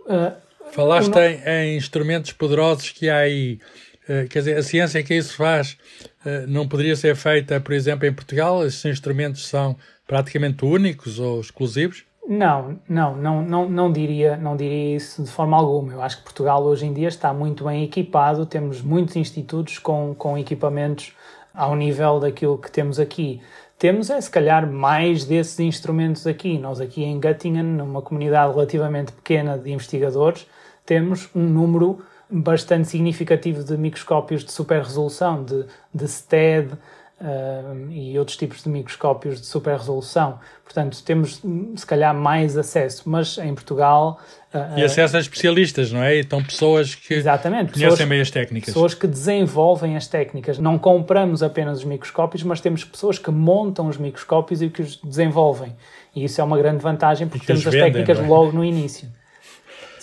Uh, 0.06 0.32
Falaste 0.72 1.10
no... 1.10 1.20
em, 1.20 1.40
em, 1.44 1.76
instrumentos 1.76 2.32
poderosos 2.32 2.90
que 2.90 3.08
há 3.08 3.18
aí. 3.18 3.60
Uh, 4.08 4.28
quer 4.28 4.38
dizer, 4.38 4.56
a 4.56 4.62
ciência 4.62 5.02
que 5.02 5.14
isso 5.14 5.36
faz 5.36 5.76
uh, 6.24 6.46
não 6.46 6.68
poderia 6.68 6.94
ser 6.94 7.16
feita, 7.16 7.60
por 7.60 7.72
exemplo, 7.72 8.06
em 8.06 8.12
Portugal? 8.12 8.64
Esses 8.64 8.84
instrumentos 8.84 9.46
são 9.46 9.76
praticamente 10.06 10.64
únicos 10.64 11.18
ou 11.18 11.40
exclusivos? 11.40 12.04
Não, 12.28 12.80
não, 12.88 13.16
não, 13.16 13.42
não, 13.42 13.68
não, 13.68 13.92
diria, 13.92 14.36
não 14.36 14.56
diria 14.56 14.96
isso 14.96 15.22
de 15.22 15.30
forma 15.30 15.56
alguma. 15.56 15.92
Eu 15.92 16.02
acho 16.02 16.18
que 16.18 16.24
Portugal 16.24 16.62
hoje 16.64 16.84
em 16.84 16.92
dia 16.92 17.06
está 17.06 17.32
muito 17.32 17.64
bem 17.64 17.84
equipado, 17.84 18.44
temos 18.46 18.82
muitos 18.82 19.14
institutos 19.14 19.78
com, 19.78 20.12
com 20.14 20.36
equipamentos 20.36 21.12
ao 21.54 21.76
nível 21.76 22.18
daquilo 22.18 22.58
que 22.58 22.70
temos 22.70 22.98
aqui. 22.98 23.40
Temos 23.78 24.10
é 24.10 24.20
se 24.20 24.30
calhar 24.30 24.70
mais 24.70 25.24
desses 25.24 25.60
instrumentos 25.60 26.26
aqui. 26.26 26.58
Nós 26.58 26.80
aqui 26.80 27.04
em 27.04 27.20
Göttingen, 27.20 27.62
numa 27.62 28.02
comunidade 28.02 28.52
relativamente 28.52 29.12
pequena 29.12 29.56
de 29.56 29.70
investigadores, 29.70 30.46
temos 30.84 31.28
um 31.34 31.42
número 31.42 32.02
bastante 32.30 32.88
significativo 32.88 33.62
de 33.62 33.76
microscópios 33.76 34.44
de 34.44 34.52
super 34.52 34.82
resolução, 34.82 35.44
de, 35.44 35.64
de 35.94 36.08
STED, 36.08 36.72
uh, 37.20 37.90
e 37.90 38.18
outros 38.18 38.36
tipos 38.36 38.62
de 38.62 38.68
microscópios 38.68 39.40
de 39.40 39.46
super 39.46 39.76
resolução. 39.76 40.38
Portanto, 40.64 41.02
temos 41.02 41.42
se 41.76 41.86
calhar 41.86 42.14
mais 42.14 42.56
acesso, 42.56 43.02
mas 43.06 43.38
em 43.38 43.54
Portugal. 43.54 44.20
Uh, 44.52 44.78
e 44.78 44.84
acesso 44.84 45.16
a 45.16 45.20
especialistas, 45.20 45.92
não 45.92 46.02
é? 46.02 46.18
Então, 46.18 46.42
pessoas 46.42 46.94
que 46.94 47.14
exatamente, 47.14 47.72
conhecem 47.72 47.90
pessoas, 47.90 48.08
bem 48.08 48.20
as 48.20 48.30
técnicas. 48.30 48.74
Pessoas 48.74 48.94
que 48.94 49.06
desenvolvem 49.06 49.96
as 49.96 50.06
técnicas. 50.06 50.58
Não 50.58 50.78
compramos 50.78 51.42
apenas 51.42 51.78
os 51.78 51.84
microscópios, 51.84 52.42
mas 52.42 52.60
temos 52.60 52.84
pessoas 52.84 53.18
que 53.18 53.30
montam 53.30 53.88
os 53.88 53.96
microscópios 53.96 54.62
e 54.62 54.68
que 54.68 54.82
os 54.82 54.96
desenvolvem. 54.96 55.74
E 56.14 56.24
isso 56.24 56.40
é 56.40 56.44
uma 56.44 56.56
grande 56.56 56.82
vantagem 56.82 57.28
porque 57.28 57.46
temos 57.46 57.66
as 57.66 57.72
vendem, 57.72 57.92
técnicas 57.92 58.18
é? 58.18 58.26
logo 58.26 58.52
no 58.52 58.64
início. 58.64 59.08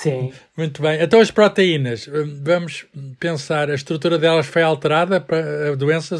Sim. 0.04 0.34
Muito 0.58 0.82
bem. 0.82 1.02
Então, 1.02 1.20
as 1.20 1.32
proteínas, 1.32 2.10
vamos 2.42 2.86
pensar, 3.20 3.70
a 3.70 3.76
estrutura 3.76 4.20
delas 4.20 4.46
foi 4.46 4.62
alterada 4.62 5.22
para 5.22 5.72
a 5.72 5.76
doença 5.76 6.18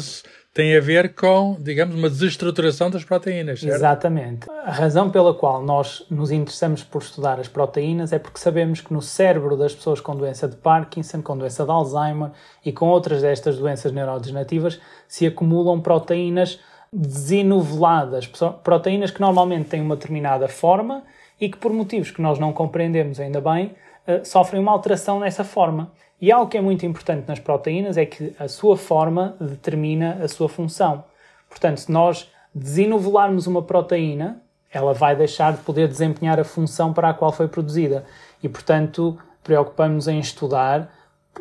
tem 0.54 0.76
a 0.76 0.80
ver 0.80 1.14
com, 1.14 1.56
digamos, 1.58 1.96
uma 1.96 2.08
desestruturação 2.08 2.88
das 2.88 3.02
proteínas, 3.02 3.58
certo? 3.58 3.74
Exatamente. 3.74 4.48
A 4.64 4.70
razão 4.70 5.10
pela 5.10 5.34
qual 5.34 5.60
nós 5.60 6.06
nos 6.08 6.30
interessamos 6.30 6.84
por 6.84 7.02
estudar 7.02 7.40
as 7.40 7.48
proteínas 7.48 8.12
é 8.12 8.20
porque 8.20 8.38
sabemos 8.38 8.80
que 8.80 8.92
no 8.92 9.02
cérebro 9.02 9.56
das 9.56 9.74
pessoas 9.74 10.00
com 10.00 10.14
doença 10.14 10.46
de 10.46 10.54
Parkinson, 10.54 11.20
com 11.22 11.36
doença 11.36 11.64
de 11.64 11.70
Alzheimer 11.72 12.30
e 12.64 12.70
com 12.70 12.86
outras 12.86 13.20
destas 13.20 13.58
doenças 13.58 13.90
neurodegenerativas 13.90 14.80
se 15.08 15.26
acumulam 15.26 15.80
proteínas 15.80 16.60
desinuveladas, 16.92 18.30
proteínas 18.62 19.10
que 19.10 19.20
normalmente 19.20 19.70
têm 19.70 19.82
uma 19.82 19.96
determinada 19.96 20.46
forma 20.46 21.02
e 21.44 21.48
que 21.50 21.58
por 21.58 21.70
motivos 21.74 22.10
que 22.10 22.22
nós 22.22 22.38
não 22.38 22.54
compreendemos 22.54 23.20
ainda 23.20 23.38
bem, 23.38 23.74
eh, 24.06 24.24
sofrem 24.24 24.62
uma 24.62 24.72
alteração 24.72 25.20
nessa 25.20 25.44
forma. 25.44 25.92
E 26.18 26.32
algo 26.32 26.50
que 26.50 26.56
é 26.56 26.60
muito 26.60 26.86
importante 26.86 27.28
nas 27.28 27.38
proteínas 27.38 27.98
é 27.98 28.06
que 28.06 28.34
a 28.38 28.48
sua 28.48 28.78
forma 28.78 29.36
determina 29.38 30.20
a 30.22 30.28
sua 30.28 30.48
função. 30.48 31.04
Portanto, 31.50 31.80
se 31.80 31.92
nós 31.92 32.30
desinovularmos 32.54 33.46
uma 33.46 33.60
proteína, 33.60 34.40
ela 34.72 34.94
vai 34.94 35.14
deixar 35.14 35.52
de 35.52 35.58
poder 35.58 35.86
desempenhar 35.86 36.40
a 36.40 36.44
função 36.44 36.94
para 36.94 37.10
a 37.10 37.14
qual 37.14 37.30
foi 37.30 37.46
produzida. 37.46 38.06
E, 38.42 38.48
portanto, 38.48 39.18
preocupamos 39.42 40.08
em 40.08 40.18
estudar 40.18 40.90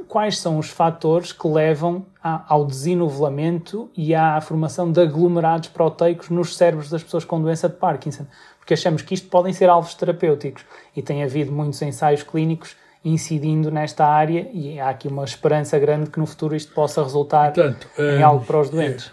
quais 0.08 0.38
são 0.38 0.58
os 0.58 0.70
fatores 0.70 1.32
que 1.32 1.48
levam 1.48 2.06
ao 2.22 2.66
desinovulamento 2.66 3.90
e 3.96 4.14
à 4.14 4.40
formação 4.42 4.92
de 4.92 5.02
aglomerados 5.02 5.70
proteicos 5.70 6.30
nos 6.30 6.58
cérebros 6.58 6.90
das 6.90 7.04
pessoas 7.04 7.24
com 7.24 7.42
doença 7.42 7.70
de 7.70 7.76
Parkinson, 7.76 8.26
porque 8.64 8.76
achamos 8.76 9.02
que 9.02 9.14
isto 9.14 9.28
podem 9.28 9.52
ser 9.52 9.68
alvos 9.68 9.94
terapêuticos 9.94 10.64
e 10.96 11.02
tem 11.02 11.22
havido 11.22 11.52
muitos 11.52 11.82
ensaios 11.82 12.24
clínicos 12.24 12.78
incidindo 13.04 13.70
nesta 13.70 14.06
área 14.06 14.48
e 14.54 14.80
há 14.80 14.88
aqui 14.88 15.10
uma 15.10 15.26
esperança 15.26 15.78
grande 15.78 16.10
que 16.10 16.18
no 16.18 16.26
futuro 16.26 16.56
isto 16.56 16.74
possa 16.74 17.04
resultar 17.04 17.52
Portanto, 17.52 17.90
em 18.00 18.20
hum, 18.20 18.26
algo 18.26 18.46
para 18.46 18.62
os 18.62 18.70
doentes. 18.70 19.12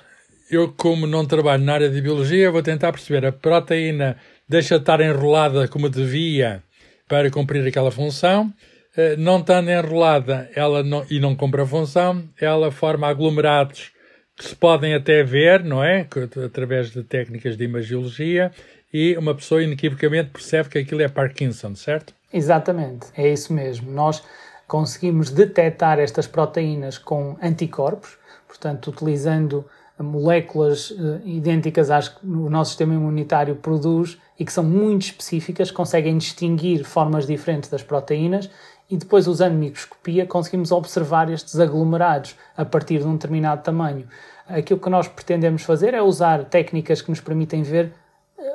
Eu, 0.49 0.73
como 0.77 1.05
não 1.05 1.27
trabalho 1.27 1.65
na 1.65 1.75
área 1.75 1.91
de 1.91 2.01
biologia, 2.01 2.53
vou 2.53 2.63
tentar 2.63 2.93
perceber 2.93 3.27
a 3.27 3.33
proteína 3.33 4.17
deixa 4.49 4.77
de 4.77 4.83
estar 4.83 5.01
enrolada 5.01 5.67
como 5.67 5.89
devia 5.89 6.63
para 7.09 7.29
cumprir 7.29 7.67
aquela 7.67 7.91
função. 7.91 8.53
Eh, 8.97 9.17
não 9.17 9.41
estando 9.41 9.69
enrolada 9.69 10.49
ela 10.55 10.85
não, 10.85 11.05
e 11.11 11.19
não 11.19 11.35
cumpre 11.35 11.61
a 11.61 11.67
função, 11.67 12.23
ela 12.41 12.71
forma 12.71 13.09
aglomerados 13.09 13.91
que 14.37 14.45
se 14.45 14.55
podem 14.57 14.95
até 14.95 15.25
ver, 15.25 15.65
não 15.65 15.85
é? 15.85 16.07
Através 16.47 16.91
de 16.93 17.03
técnicas 17.03 17.57
de 17.57 17.65
imagiologia, 17.65 18.51
e 18.93 19.17
uma 19.17 19.35
pessoa 19.35 19.63
inequivocamente 19.63 20.31
percebe 20.31 20.69
que 20.69 20.79
aquilo 20.79 21.03
é 21.03 21.09
Parkinson, 21.09 21.75
certo? 21.75 22.13
Exatamente, 22.33 23.07
é 23.17 23.29
isso 23.29 23.53
mesmo. 23.53 23.91
Nós 23.91 24.23
conseguimos 24.67 25.31
detectar 25.31 25.99
estas 25.99 26.27
proteínas 26.27 26.97
com 26.99 27.37
anticorpos, 27.43 28.17
portanto, 28.47 28.89
utilizando 28.89 29.65
moléculas 29.99 30.91
uh, 30.93 31.21
idênticas 31.25 31.91
às 31.91 32.09
que 32.09 32.25
o 32.27 32.49
nosso 32.49 32.71
sistema 32.71 32.95
imunitário 32.95 33.57
produz 33.57 34.19
e 34.39 34.45
que 34.45 34.53
são 34.53 34.65
muito 34.65 35.03
específicas, 35.03 35.71
conseguem 35.71 36.17
distinguir 36.17 36.85
formas 36.85 37.27
diferentes 37.27 37.69
das 37.69 37.83
proteínas 37.83 38.49
e 38.89 38.97
depois, 38.97 39.27
usando 39.27 39.55
microscopia, 39.55 40.27
conseguimos 40.27 40.73
observar 40.73 41.31
estes 41.31 41.61
aglomerados 41.61 42.35
a 42.57 42.65
partir 42.65 42.99
de 42.99 43.07
um 43.07 43.13
determinado 43.13 43.63
tamanho. 43.63 44.09
Aquilo 44.49 44.81
que 44.81 44.91
nós 44.91 45.07
pretendemos 45.07 45.63
fazer 45.63 45.95
é 45.95 46.03
usar 46.03 46.45
técnicas 46.45 47.03
que 47.03 47.11
nos 47.11 47.21
permitem 47.21 47.63
ver 47.63 47.93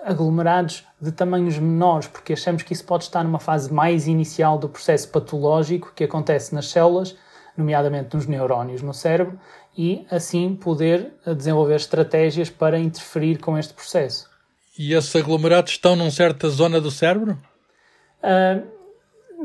aglomerados 0.04 0.84
de 1.00 1.12
tamanhos 1.12 1.58
menores, 1.58 2.08
porque 2.08 2.34
achamos 2.34 2.63
que 2.63 2.74
isso 2.74 2.86
pode 2.86 3.04
estar 3.04 3.24
numa 3.24 3.39
fase 3.39 3.72
mais 3.74 4.08
inicial 4.08 4.58
do 4.58 4.70
processo 4.70 5.10
patológico 5.10 5.92
que 5.96 6.04
acontece 6.04 6.54
nas 6.54 6.68
células, 6.68 7.15
nomeadamente 7.58 8.15
nos 8.15 8.27
neurónios 8.27 8.82
no 8.82 8.94
cérebro, 8.94 9.39
e 9.77 10.06
assim 10.10 10.56
poder 10.56 11.13
desenvolver 11.25 11.75
estratégias 11.75 12.50
para 12.50 12.80
interferir 12.80 13.39
com 13.39 13.58
este 13.58 13.74
processo. 13.74 14.30
E 14.77 14.94
esses 14.94 15.15
aglomerados 15.15 15.72
estão 15.72 15.96
numa 15.96 16.12
certa 16.12 16.50
zona 16.50 16.82
do 16.82 16.92
cérebro? 16.92 17.38
Uh, 18.22 18.65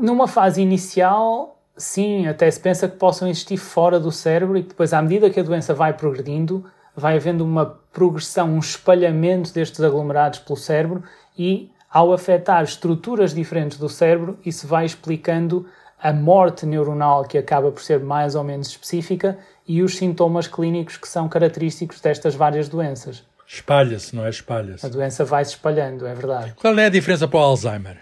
numa 0.01 0.27
fase 0.27 0.61
inicial, 0.61 1.61
sim, 1.75 2.27
até 2.27 2.49
se 2.49 2.59
pensa 2.59 2.87
que 2.87 2.97
possam 2.97 3.27
existir 3.27 3.57
fora 3.57 3.99
do 3.99 4.11
cérebro 4.11 4.57
e 4.57 4.63
que 4.63 4.69
depois, 4.69 4.93
à 4.93 5.01
medida 5.01 5.29
que 5.29 5.39
a 5.39 5.43
doença 5.43 5.73
vai 5.73 5.93
progredindo, 5.93 6.65
vai 6.95 7.15
havendo 7.15 7.43
uma 7.43 7.65
progressão, 7.93 8.49
um 8.49 8.59
espalhamento 8.59 9.53
destes 9.53 9.81
aglomerados 9.81 10.39
pelo 10.39 10.57
cérebro 10.57 11.03
e, 11.37 11.71
ao 11.89 12.13
afetar 12.13 12.63
estruturas 12.63 13.33
diferentes 13.33 13.77
do 13.77 13.89
cérebro, 13.89 14.37
isso 14.45 14.67
vai 14.67 14.85
explicando 14.85 15.67
a 16.01 16.11
morte 16.11 16.65
neuronal 16.65 17.23
que 17.23 17.37
acaba 17.37 17.71
por 17.71 17.81
ser 17.81 17.99
mais 17.99 18.33
ou 18.35 18.43
menos 18.43 18.69
específica 18.69 19.37
e 19.67 19.83
os 19.83 19.97
sintomas 19.97 20.47
clínicos 20.47 20.97
que 20.97 21.07
são 21.07 21.29
característicos 21.29 22.01
destas 22.01 22.33
várias 22.33 22.67
doenças. 22.67 23.23
Espalha-se, 23.47 24.15
não 24.15 24.25
é? 24.25 24.29
Espalha-se. 24.29 24.85
A 24.85 24.89
doença 24.89 25.25
vai 25.25 25.43
se 25.45 25.51
espalhando, 25.51 26.07
é 26.07 26.13
verdade. 26.13 26.53
Qual 26.55 26.77
é 26.79 26.85
a 26.85 26.89
diferença 26.89 27.27
para 27.27 27.39
o 27.39 27.43
Alzheimer? 27.43 27.97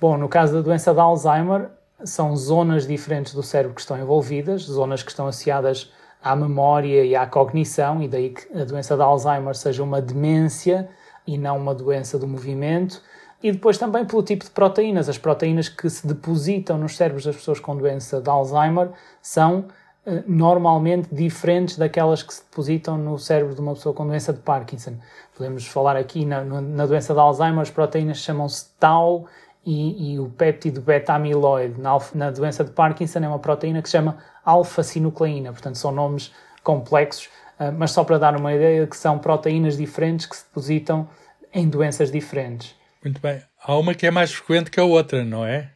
Bom, 0.00 0.16
no 0.16 0.28
caso 0.28 0.54
da 0.54 0.60
doença 0.60 0.94
de 0.94 1.00
Alzheimer, 1.00 1.68
são 2.04 2.36
zonas 2.36 2.86
diferentes 2.86 3.34
do 3.34 3.42
cérebro 3.42 3.74
que 3.74 3.80
estão 3.80 3.98
envolvidas, 3.98 4.62
zonas 4.62 5.02
que 5.02 5.10
estão 5.10 5.26
associadas 5.26 5.90
à 6.26 6.34
memória 6.34 7.04
e 7.04 7.14
à 7.14 7.24
cognição, 7.24 8.02
e 8.02 8.08
daí 8.08 8.30
que 8.30 8.58
a 8.58 8.64
doença 8.64 8.96
de 8.96 9.02
Alzheimer 9.02 9.54
seja 9.54 9.84
uma 9.84 10.02
demência 10.02 10.88
e 11.24 11.38
não 11.38 11.56
uma 11.56 11.72
doença 11.72 12.18
do 12.18 12.26
movimento. 12.26 13.00
E 13.40 13.52
depois 13.52 13.78
também 13.78 14.04
pelo 14.04 14.24
tipo 14.24 14.44
de 14.44 14.50
proteínas. 14.50 15.08
As 15.08 15.18
proteínas 15.18 15.68
que 15.68 15.88
se 15.88 16.04
depositam 16.04 16.78
nos 16.78 16.96
cérebros 16.96 17.24
das 17.24 17.36
pessoas 17.36 17.60
com 17.60 17.76
doença 17.76 18.20
de 18.20 18.28
Alzheimer 18.28 18.90
são 19.22 19.66
eh, 20.04 20.24
normalmente 20.26 21.14
diferentes 21.14 21.76
daquelas 21.76 22.24
que 22.24 22.34
se 22.34 22.42
depositam 22.42 22.98
no 22.98 23.16
cérebro 23.18 23.54
de 23.54 23.60
uma 23.60 23.74
pessoa 23.74 23.94
com 23.94 24.04
doença 24.04 24.32
de 24.32 24.40
Parkinson. 24.40 24.94
Podemos 25.36 25.64
falar 25.66 25.96
aqui 25.96 26.24
na, 26.24 26.42
na 26.42 26.86
doença 26.86 27.14
de 27.14 27.20
Alzheimer, 27.20 27.60
as 27.60 27.70
proteínas 27.70 28.18
chamam-se 28.18 28.66
tau 28.80 29.26
e, 29.66 30.12
e, 30.12 30.20
o 30.20 30.30
péptido 30.30 30.80
beta-amiloide. 30.80 31.80
Na, 31.80 31.98
na 32.14 32.30
doença 32.30 32.62
de 32.62 32.70
Parkinson 32.70 33.18
é 33.18 33.28
uma 33.28 33.40
proteína 33.40 33.82
que 33.82 33.88
se 33.88 33.92
chama 33.98 34.16
alfa-sinucleína, 34.44 35.50
portanto 35.52 35.74
são 35.74 35.90
nomes 35.90 36.32
complexos, 36.62 37.28
uh, 37.58 37.72
mas 37.76 37.90
só 37.90 38.04
para 38.04 38.16
dar 38.16 38.36
uma 38.36 38.54
ideia 38.54 38.86
que 38.86 38.96
são 38.96 39.18
proteínas 39.18 39.76
diferentes 39.76 40.24
que 40.24 40.36
se 40.36 40.44
depositam 40.44 41.08
em 41.52 41.68
doenças 41.68 42.12
diferentes. 42.12 42.76
Muito 43.02 43.20
bem. 43.20 43.42
Há 43.60 43.76
uma 43.76 43.92
que 43.92 44.06
é 44.06 44.10
mais 44.10 44.32
frequente 44.32 44.70
que 44.70 44.78
a 44.78 44.84
outra, 44.84 45.24
não 45.24 45.44
é? 45.44 45.68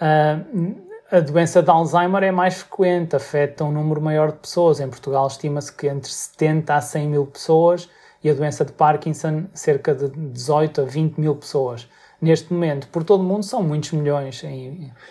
Uh, 0.00 0.88
a 1.10 1.18
doença 1.18 1.60
de 1.60 1.70
Alzheimer 1.70 2.22
é 2.22 2.30
mais 2.30 2.62
frequente, 2.62 3.16
afeta 3.16 3.64
um 3.64 3.72
número 3.72 4.00
maior 4.00 4.30
de 4.30 4.38
pessoas. 4.38 4.78
Em 4.78 4.88
Portugal 4.88 5.26
estima-se 5.26 5.72
que 5.72 5.88
entre 5.88 6.10
70 6.10 6.72
a 6.72 6.80
100 6.80 7.08
mil 7.08 7.26
pessoas 7.26 7.88
e 8.22 8.30
a 8.30 8.34
doença 8.34 8.64
de 8.64 8.72
Parkinson 8.72 9.46
cerca 9.54 9.92
de 9.92 10.08
18 10.08 10.82
a 10.82 10.84
20 10.84 11.18
mil 11.18 11.34
pessoas 11.34 11.88
neste 12.20 12.52
momento, 12.52 12.88
por 12.88 13.04
todo 13.04 13.20
o 13.20 13.24
mundo, 13.24 13.44
são 13.44 13.62
muitos 13.62 13.92
milhões. 13.92 14.42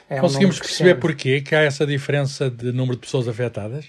É 0.10 0.20
Conseguimos 0.20 0.58
um 0.58 0.60
perceber 0.60 0.96
porquê 0.96 1.42
que 1.42 1.56
há 1.56 1.62
essa 1.62 1.86
diferença 1.86 2.50
de 2.50 2.72
número 2.72 2.96
de 2.96 3.02
pessoas 3.02 3.28
afetadas? 3.28 3.86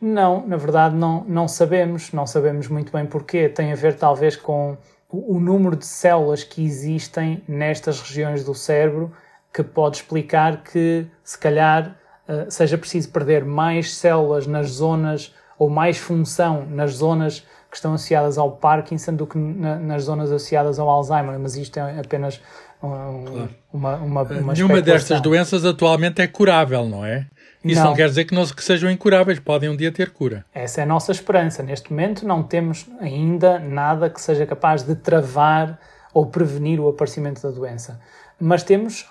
Não, 0.00 0.46
na 0.46 0.56
verdade 0.56 0.96
não, 0.96 1.24
não 1.24 1.46
sabemos, 1.46 2.10
não 2.12 2.26
sabemos 2.26 2.68
muito 2.68 2.90
bem 2.90 3.04
porquê. 3.04 3.48
Tem 3.48 3.70
a 3.70 3.74
ver 3.74 3.96
talvez 3.96 4.34
com 4.34 4.78
o, 5.10 5.36
o 5.36 5.40
número 5.40 5.76
de 5.76 5.84
células 5.84 6.42
que 6.42 6.64
existem 6.64 7.42
nestas 7.46 8.00
regiões 8.00 8.42
do 8.42 8.54
cérebro 8.54 9.12
que 9.52 9.62
pode 9.62 9.96
explicar 9.96 10.62
que 10.62 11.06
se 11.22 11.38
calhar 11.38 11.98
uh, 12.26 12.50
seja 12.50 12.78
preciso 12.78 13.10
perder 13.10 13.44
mais 13.44 13.94
células 13.94 14.46
nas 14.46 14.68
zonas 14.70 15.34
ou 15.58 15.68
mais 15.68 15.98
função 15.98 16.64
nas 16.66 16.92
zonas 16.92 17.46
que 17.70 17.76
estão 17.76 17.94
associadas 17.94 18.36
ao 18.36 18.50
Parkinson 18.52 19.14
do 19.14 19.26
que 19.26 19.38
na, 19.38 19.76
nas 19.76 20.04
zonas 20.04 20.32
associadas 20.32 20.78
ao 20.78 20.88
Alzheimer, 20.88 21.38
mas 21.38 21.56
isto 21.56 21.78
é 21.78 22.00
apenas 22.00 22.40
um, 22.82 23.24
claro. 23.24 23.48
uma, 23.72 23.96
uma, 23.96 24.22
uma 24.22 24.52
Nenhuma 24.52 24.82
destas 24.82 25.20
doenças 25.20 25.64
atualmente 25.64 26.20
é 26.20 26.26
curável, 26.26 26.88
não 26.88 27.04
é? 27.04 27.26
Isso 27.62 27.80
não, 27.80 27.90
não 27.90 27.96
quer 27.96 28.08
dizer 28.08 28.24
que, 28.24 28.34
não, 28.34 28.44
que 28.46 28.64
sejam 28.64 28.90
incuráveis, 28.90 29.38
podem 29.38 29.68
um 29.68 29.76
dia 29.76 29.92
ter 29.92 30.10
cura. 30.10 30.44
Essa 30.52 30.80
é 30.80 30.84
a 30.84 30.86
nossa 30.86 31.12
esperança. 31.12 31.62
Neste 31.62 31.90
momento 31.90 32.26
não 32.26 32.42
temos 32.42 32.86
ainda 33.00 33.58
nada 33.58 34.08
que 34.08 34.20
seja 34.20 34.46
capaz 34.46 34.82
de 34.82 34.94
travar 34.94 35.78
ou 36.12 36.26
prevenir 36.26 36.80
o 36.80 36.88
aparecimento 36.88 37.42
da 37.42 37.50
doença. 37.50 38.00
Mas 38.40 38.62
temos, 38.62 39.06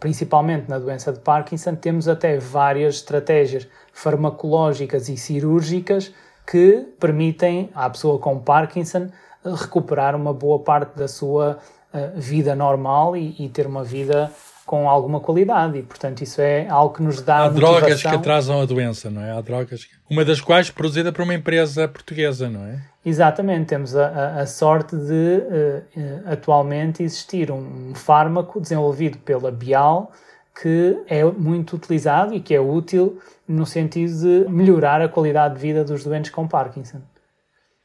principalmente 0.00 0.68
na 0.68 0.80
doença 0.80 1.12
de 1.12 1.20
Parkinson, 1.20 1.76
temos 1.76 2.08
até 2.08 2.36
várias 2.38 2.96
estratégias 2.96 3.68
farmacológicas 3.92 5.08
e 5.08 5.16
cirúrgicas 5.16 6.12
que 6.46 6.86
permitem 6.98 7.70
à 7.74 7.88
pessoa 7.88 8.18
com 8.18 8.38
Parkinson 8.38 9.08
recuperar 9.44 10.14
uma 10.14 10.32
boa 10.32 10.58
parte 10.58 10.96
da 10.96 11.08
sua 11.08 11.58
uh, 11.92 12.20
vida 12.20 12.54
normal 12.54 13.16
e, 13.16 13.34
e, 13.38 13.48
ter 13.48 13.66
uma 13.66 13.82
vida 13.82 14.30
com 14.66 14.88
alguma 14.88 15.18
qualidade 15.18 15.78
e, 15.78 15.82
portanto, 15.82 16.20
isso 16.20 16.40
é 16.40 16.68
algo 16.68 16.94
que 16.94 17.02
nos 17.02 17.22
dá 17.22 17.44
Há 17.44 17.48
drogas 17.48 18.02
que 18.02 18.08
atrasam 18.08 18.60
a 18.60 18.66
doença, 18.66 19.10
não 19.10 19.22
é? 19.22 19.32
Há 19.32 19.40
drogas, 19.40 19.88
uma 20.08 20.24
das 20.24 20.40
quais 20.40 20.70
produzida 20.70 21.10
por 21.12 21.22
uma 21.22 21.34
empresa 21.34 21.88
portuguesa, 21.88 22.48
não 22.48 22.64
é? 22.64 22.80
Exatamente, 23.04 23.66
temos 23.66 23.96
a, 23.96 24.06
a, 24.06 24.40
a 24.42 24.46
sorte 24.46 24.94
de 24.94 25.02
uh, 25.02 26.00
uh, 26.00 26.32
atualmente 26.32 27.02
existir 27.02 27.50
um 27.50 27.94
fármaco 27.94 28.60
desenvolvido 28.60 29.18
pela 29.18 29.50
Bial 29.50 30.12
que 30.60 30.98
é 31.06 31.24
muito 31.24 31.76
utilizado 31.76 32.34
e 32.34 32.40
que 32.40 32.54
é 32.54 32.60
útil 32.60 33.18
no 33.46 33.66
sentido 33.66 34.20
de 34.20 34.50
melhorar 34.50 35.00
a 35.00 35.08
qualidade 35.08 35.54
de 35.54 35.60
vida 35.60 35.84
dos 35.84 36.04
doentes 36.04 36.30
com 36.30 36.46
Parkinson. 36.46 37.00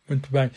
Muito 0.08 0.32
bem. 0.32 0.52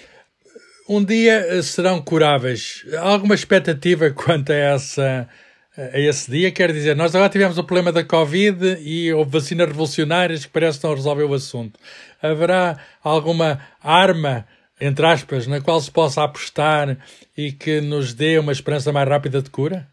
Um 0.89 1.05
dia 1.05 1.47
eh, 1.49 1.63
serão 1.63 2.01
curáveis. 2.01 2.85
Há 2.95 3.09
alguma 3.09 3.35
expectativa 3.35 4.11
quanto 4.13 4.51
a, 4.51 4.57
essa, 4.57 5.29
a 5.77 5.99
esse 5.99 6.31
dia? 6.31 6.51
Quer 6.51 6.73
dizer, 6.73 6.97
nós 6.97 7.15
agora 7.15 7.31
tivemos 7.31 7.59
o 7.59 7.65
problema 7.65 7.93
da 7.93 8.03
Covid 8.03 8.79
e 8.81 9.13
houve 9.13 9.31
vacinas 9.31 9.69
revolucionárias 9.69 10.47
que 10.47 10.53
parece 10.53 10.81
que 10.81 10.87
não 10.87 10.95
resolveu 10.95 11.29
o 11.29 11.35
assunto. 11.35 11.79
Haverá 12.23 12.79
alguma 13.03 13.61
arma, 13.83 14.47
entre 14.81 15.07
aspas, 15.07 15.47
na 15.47 15.61
qual 15.61 15.81
se 15.81 15.91
possa 15.91 16.25
apostar 16.25 16.97
e 17.37 17.53
que 17.53 17.81
nos 17.81 18.15
dê 18.15 18.39
uma 18.39 18.53
esperança 18.53 18.93
mais 18.93 19.09
rápida 19.09 19.43
de 19.43 19.51
cura? 19.51 19.87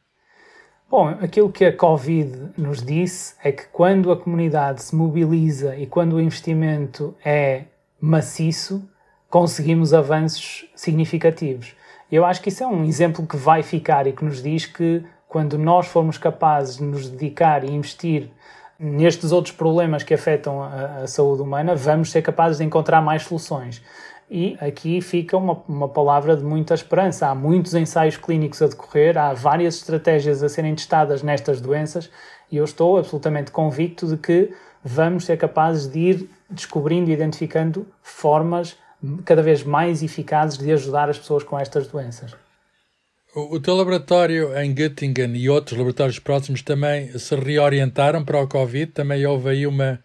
Bom, 0.97 1.09
aquilo 1.09 1.51
que 1.51 1.65
a 1.65 1.75
Covid 1.75 2.51
nos 2.57 2.81
disse 2.81 3.35
é 3.43 3.51
que 3.51 3.65
quando 3.67 4.13
a 4.13 4.15
comunidade 4.15 4.81
se 4.81 4.95
mobiliza 4.95 5.75
e 5.75 5.85
quando 5.85 6.13
o 6.13 6.21
investimento 6.21 7.13
é 7.25 7.63
maciço, 7.99 8.81
conseguimos 9.29 9.93
avanços 9.93 10.65
significativos. 10.73 11.75
Eu 12.09 12.23
acho 12.23 12.41
que 12.41 12.47
isso 12.47 12.63
é 12.63 12.67
um 12.67 12.85
exemplo 12.85 13.27
que 13.27 13.35
vai 13.35 13.61
ficar 13.61 14.07
e 14.07 14.13
que 14.13 14.23
nos 14.23 14.41
diz 14.41 14.67
que 14.67 15.03
quando 15.27 15.57
nós 15.57 15.85
formos 15.85 16.17
capazes 16.17 16.77
de 16.77 16.83
nos 16.83 17.09
dedicar 17.09 17.65
e 17.65 17.73
investir 17.73 18.31
nestes 18.79 19.33
outros 19.33 19.53
problemas 19.53 20.01
que 20.01 20.13
afetam 20.13 20.63
a, 20.63 20.99
a 21.03 21.07
saúde 21.07 21.41
humana, 21.41 21.75
vamos 21.75 22.09
ser 22.09 22.21
capazes 22.21 22.59
de 22.59 22.63
encontrar 22.63 23.01
mais 23.01 23.23
soluções. 23.23 23.83
E 24.29 24.57
aqui 24.59 25.01
fica 25.01 25.37
uma, 25.37 25.61
uma 25.67 25.87
palavra 25.87 26.35
de 26.35 26.43
muita 26.43 26.73
esperança. 26.73 27.27
Há 27.27 27.35
muitos 27.35 27.75
ensaios 27.75 28.17
clínicos 28.17 28.61
a 28.61 28.67
decorrer, 28.67 29.17
há 29.17 29.33
várias 29.33 29.75
estratégias 29.75 30.41
a 30.41 30.49
serem 30.49 30.73
testadas 30.73 31.21
nestas 31.21 31.61
doenças 31.61 32.09
e 32.51 32.57
eu 32.57 32.65
estou 32.65 32.97
absolutamente 32.97 33.51
convicto 33.51 34.07
de 34.07 34.17
que 34.17 34.51
vamos 34.83 35.25
ser 35.25 35.37
capazes 35.37 35.87
de 35.87 35.99
ir 35.99 36.29
descobrindo 36.49 37.09
e 37.09 37.13
identificando 37.13 37.87
formas 38.01 38.77
cada 39.23 39.41
vez 39.41 39.63
mais 39.63 40.01
eficazes 40.01 40.57
de 40.57 40.71
ajudar 40.71 41.09
as 41.09 41.17
pessoas 41.17 41.43
com 41.43 41.59
estas 41.59 41.87
doenças. 41.87 42.35
O, 43.35 43.59
teu 43.59 43.75
laboratório 43.75 44.57
em 44.57 44.73
Göttingen 44.73 45.35
e 45.35 45.49
outros 45.49 45.77
laboratórios 45.77 46.19
próximos 46.19 46.61
também 46.61 47.17
se 47.19 47.35
reorientaram 47.35 48.23
para 48.23 48.41
o 48.41 48.47
Covid? 48.47 48.93
Também 48.93 49.25
houve 49.25 49.49
aí 49.49 49.67
uma, 49.67 49.99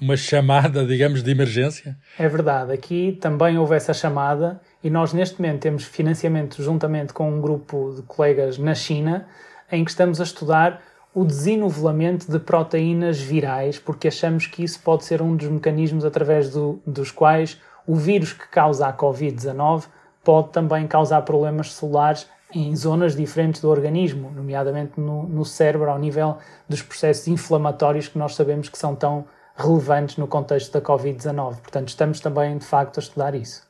uma 0.00 0.16
chamada, 0.16 0.84
digamos, 0.84 1.22
de 1.22 1.30
emergência? 1.30 1.96
É 2.18 2.28
verdade. 2.28 2.72
Aqui 2.72 3.16
também 3.20 3.58
houve 3.58 3.76
essa 3.76 3.94
chamada 3.94 4.60
e 4.82 4.90
nós 4.90 5.12
neste 5.12 5.40
momento 5.40 5.60
temos 5.60 5.84
financiamento 5.84 6.62
juntamente 6.62 7.12
com 7.12 7.30
um 7.30 7.40
grupo 7.40 7.94
de 7.96 8.02
colegas 8.02 8.58
na 8.58 8.74
China 8.74 9.26
em 9.70 9.84
que 9.84 9.90
estamos 9.90 10.20
a 10.20 10.24
estudar 10.24 10.82
o 11.14 11.24
desinovelamento 11.24 12.30
de 12.30 12.38
proteínas 12.38 13.20
virais, 13.20 13.78
porque 13.78 14.08
achamos 14.08 14.46
que 14.46 14.64
isso 14.64 14.80
pode 14.80 15.04
ser 15.04 15.20
um 15.20 15.36
dos 15.36 15.48
mecanismos 15.48 16.04
através 16.04 16.50
do, 16.50 16.80
dos 16.86 17.10
quais 17.10 17.60
o 17.86 17.94
vírus 17.94 18.32
que 18.32 18.48
causa 18.48 18.86
a 18.86 18.92
Covid-19 18.92 19.84
pode 20.24 20.50
também 20.50 20.86
causar 20.86 21.22
problemas 21.22 21.72
celulares 21.74 22.26
em 22.54 22.74
zonas 22.76 23.16
diferentes 23.16 23.60
do 23.60 23.68
organismo, 23.68 24.30
nomeadamente 24.30 25.00
no, 25.00 25.24
no, 25.24 25.44
cérebro, 25.44 25.90
ao 25.90 25.98
nível 25.98 26.36
dos 26.68 26.82
processos 26.82 27.26
inflamatórios 27.28 28.08
que 28.08 28.18
nós 28.18 28.34
sabemos 28.34 28.68
que 28.68 28.78
são 28.78 28.94
tão 28.94 29.24
relevantes 29.56 30.16
no 30.16 30.26
contexto 30.26 30.72
da 30.72 30.80
Covid-19. 30.80 31.60
Portanto, 31.60 31.88
estamos 31.88 32.20
também, 32.20 32.58
de 32.58 32.64
facto, 32.64 32.98
a 32.98 33.00
estudar 33.00 33.34
isso. 33.34 33.62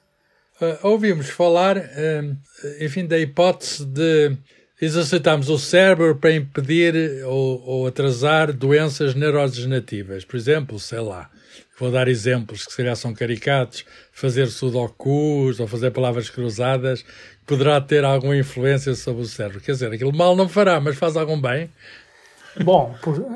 Uh, 0.61 0.87
ouvimos 0.87 1.29
falar, 1.29 1.77
uh, 1.77 2.37
enfim, 2.81 3.07
da 3.07 3.19
hipótese 3.19 3.85
de 3.85 4.37
exercitarmos 4.81 5.49
o 5.49 5.59
cérebro 5.59 6.17
para 6.17 6.33
impedir 6.33 6.95
ou, 7.25 7.63
ou 7.65 7.87
atrasar 7.87 8.53
doenças 8.53 9.15
neurodegenerativas. 9.15 10.25
Por 10.25 10.37
exemplo, 10.37 10.79
sei 10.79 10.99
lá, 10.99 11.31
vou 11.79 11.91
dar 11.91 12.09
exemplos 12.09 12.65
que 12.65 12.73
se 12.73 12.77
calhar 12.77 12.97
são 12.97 13.15
caricatos, 13.15 13.85
fazer 14.13 14.49
sudokus 14.49 15.61
ou 15.61 15.69
fazer 15.69 15.93
palavras 15.93 16.29
cruzadas, 16.29 17.05
poderá 17.47 17.81
ter 17.81 18.05
alguma 18.05 18.37
influência 18.37 18.95
sobre 18.95 19.23
o 19.23 19.27
cérebro. 19.27 19.61
Quer 19.61 19.73
dizer, 19.73 19.93
aquilo 19.93 20.13
mal 20.13 20.35
não 20.35 20.49
fará, 20.49 20.81
mas 20.81 20.97
faz 20.97 21.17
algum 21.17 21.41
bem. 21.41 21.71
Bom, 22.61 22.95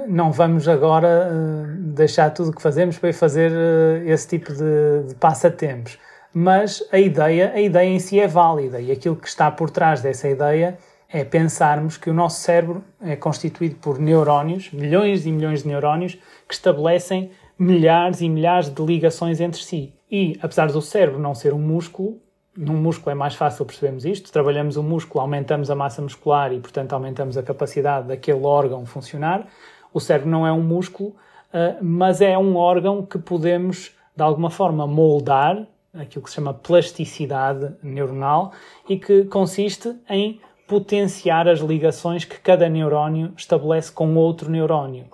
não 0.09 0.31
vamos 0.31 0.69
agora 0.69 1.31
uh, 1.31 1.67
deixar 1.95 2.31
tudo 2.31 2.51
o 2.51 2.53
que 2.53 2.61
fazemos 2.61 2.99
para 2.99 3.09
ir 3.09 3.15
fazer 3.15 3.51
uh, 3.51 4.07
esse 4.07 4.29
tipo 4.29 4.53
de, 4.53 5.09
de, 5.09 5.15
passatempos. 5.15 5.99
Mas 6.35 6.87
a 6.93 6.99
ideia, 6.99 7.53
a 7.55 7.61
ideia 7.61 7.89
em 7.89 7.99
si 7.99 8.21
é 8.21 8.29
válida 8.29 8.79
e 8.79 8.93
aquilo 8.93 9.17
que 9.17 9.27
está 9.27 9.51
por 9.51 9.71
trás 9.71 10.03
dessa 10.03 10.29
ideia 10.29 10.77
é 11.09 11.25
pensarmos 11.25 11.97
que 11.97 12.11
o 12.11 12.15
nosso 12.15 12.41
cérebro 12.41 12.85
é 13.01 13.17
constituído 13.17 13.77
por 13.77 13.99
neurónios, 13.99 14.71
milhões 14.71 15.25
e 15.25 15.33
milhões 15.33 15.63
de 15.63 15.69
neurónios, 15.69 16.19
que 16.47 16.53
estabelecem 16.53 17.31
milhares 17.59 18.21
e 18.21 18.29
milhares 18.29 18.69
de 18.69 18.85
ligações 18.85 19.41
entre 19.41 19.63
si. 19.63 19.95
E, 20.11 20.39
apesar 20.43 20.71
do 20.71 20.83
cérebro 20.83 21.19
não 21.19 21.35
ser 21.35 21.55
um 21.55 21.59
músculo, 21.59 22.21
num 22.57 22.77
músculo 22.77 23.11
é 23.11 23.15
mais 23.15 23.35
fácil 23.35 23.65
percebermos 23.65 24.05
isto. 24.05 24.33
Trabalhamos 24.33 24.77
o 24.77 24.83
músculo, 24.83 25.21
aumentamos 25.21 25.71
a 25.71 25.75
massa 25.75 26.01
muscular 26.01 26.53
e, 26.53 26.59
portanto, 26.59 26.93
aumentamos 26.93 27.37
a 27.37 27.43
capacidade 27.43 28.09
daquele 28.09 28.43
órgão 28.43 28.87
funcionar. 28.87 29.47
O 29.93 30.01
cérebro 30.01 30.31
não 30.31 30.47
é 30.47 30.53
um 30.53 30.63
músculo, 30.63 31.11
uh, 31.11 31.77
mas 31.83 32.21
é 32.21 32.37
um 32.37 32.57
órgão 32.57 33.05
que 33.05 33.19
podemos, 33.19 33.93
de 34.15 34.23
alguma 34.23 34.51
forma, 34.51 34.87
moldar, 34.87 35.67
aquilo 35.95 36.25
que 36.25 36.31
se 36.31 36.37
chama 36.37 36.55
plasticidade 36.55 37.75
neuronal, 37.83 38.53
e 38.89 38.99
que 38.99 39.25
consiste 39.25 39.95
em 40.09 40.41
potenciar 40.67 41.49
as 41.49 41.61
ligações 41.61 42.25
que 42.25 42.41
cada 42.41 42.69
neurónio 42.69 43.33
estabelece 43.37 43.93
com 43.93 44.15
outro 44.17 44.51
neurónio. 44.51 45.07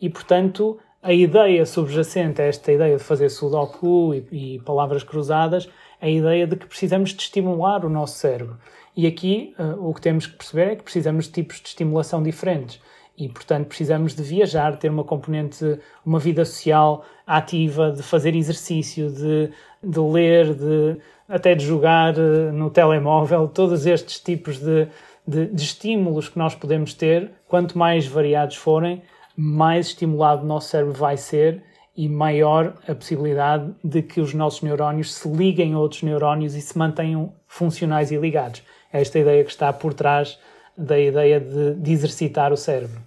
E, 0.00 0.08
portanto, 0.08 0.78
a 1.02 1.12
ideia 1.12 1.64
subjacente 1.64 2.42
a 2.42 2.44
esta 2.44 2.72
ideia 2.72 2.96
de 2.96 3.02
fazer 3.02 3.28
sudoku 3.28 4.14
e, 4.14 4.56
e 4.56 4.58
palavras 4.60 5.02
cruzadas 5.02 5.68
a 6.00 6.08
ideia 6.08 6.46
de 6.46 6.56
que 6.56 6.66
precisamos 6.66 7.10
de 7.10 7.22
estimular 7.22 7.84
o 7.84 7.90
nosso 7.90 8.18
cérebro. 8.18 8.56
E 8.96 9.06
aqui 9.06 9.54
uh, 9.58 9.88
o 9.88 9.94
que 9.94 10.00
temos 10.00 10.26
que 10.26 10.36
perceber 10.36 10.72
é 10.72 10.76
que 10.76 10.82
precisamos 10.82 11.26
de 11.26 11.32
tipos 11.32 11.60
de 11.60 11.68
estimulação 11.68 12.22
diferentes. 12.22 12.80
E, 13.16 13.28
portanto, 13.28 13.66
precisamos 13.66 14.14
de 14.14 14.22
viajar, 14.22 14.76
ter 14.76 14.90
uma 14.90 15.02
componente, 15.02 15.80
uma 16.06 16.20
vida 16.20 16.44
social 16.44 17.04
ativa, 17.26 17.90
de 17.90 18.02
fazer 18.02 18.34
exercício, 18.36 19.10
de, 19.10 19.50
de 19.82 20.00
ler, 20.00 20.54
de 20.54 20.96
até 21.28 21.54
de 21.54 21.64
jogar 21.64 22.16
uh, 22.16 22.52
no 22.52 22.70
telemóvel, 22.70 23.48
todos 23.48 23.86
estes 23.86 24.18
tipos 24.20 24.58
de, 24.58 24.88
de, 25.26 25.46
de 25.46 25.62
estímulos 25.62 26.28
que 26.28 26.38
nós 26.38 26.54
podemos 26.54 26.94
ter, 26.94 27.30
quanto 27.46 27.76
mais 27.76 28.06
variados 28.06 28.56
forem, 28.56 29.02
mais 29.36 29.88
estimulado 29.88 30.42
o 30.42 30.46
nosso 30.46 30.70
cérebro 30.70 30.94
vai 30.94 31.16
ser 31.16 31.62
e 31.98 32.08
maior 32.08 32.74
a 32.86 32.94
possibilidade 32.94 33.74
de 33.82 34.02
que 34.02 34.20
os 34.20 34.32
nossos 34.32 34.62
neurónios 34.62 35.12
se 35.12 35.28
liguem 35.28 35.74
a 35.74 35.78
outros 35.80 36.04
neurónios 36.04 36.54
e 36.54 36.60
se 36.60 36.78
mantenham 36.78 37.32
funcionais 37.48 38.12
e 38.12 38.16
ligados. 38.16 38.62
É 38.92 39.00
esta 39.00 39.18
ideia 39.18 39.42
que 39.42 39.50
está 39.50 39.72
por 39.72 39.92
trás 39.92 40.38
da 40.76 40.96
ideia 40.96 41.40
de, 41.40 41.74
de 41.74 41.92
exercitar 41.92 42.52
o 42.52 42.56
cérebro. 42.56 43.00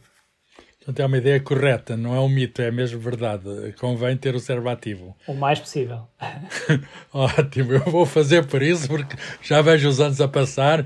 Portanto, 0.80 1.00
é 1.00 1.06
uma 1.06 1.18
ideia 1.18 1.40
correta, 1.40 1.96
não 1.96 2.16
é 2.16 2.20
um 2.20 2.28
mito, 2.28 2.60
é 2.60 2.72
mesmo 2.72 3.00
verdade. 3.00 3.46
Convém 3.80 4.18
ter 4.18 4.36
o 4.36 4.40
cérebro 4.40 4.70
ativo. 4.70 5.16
O 5.28 5.34
mais 5.36 5.60
possível. 5.60 6.08
Ótimo, 7.14 7.74
eu 7.74 7.82
vou 7.82 8.06
fazer 8.06 8.48
por 8.48 8.64
isso, 8.64 8.88
porque 8.88 9.16
já 9.44 9.62
vejo 9.62 9.88
os 9.88 10.02
anos 10.02 10.20
a 10.20 10.28
passar. 10.28 10.84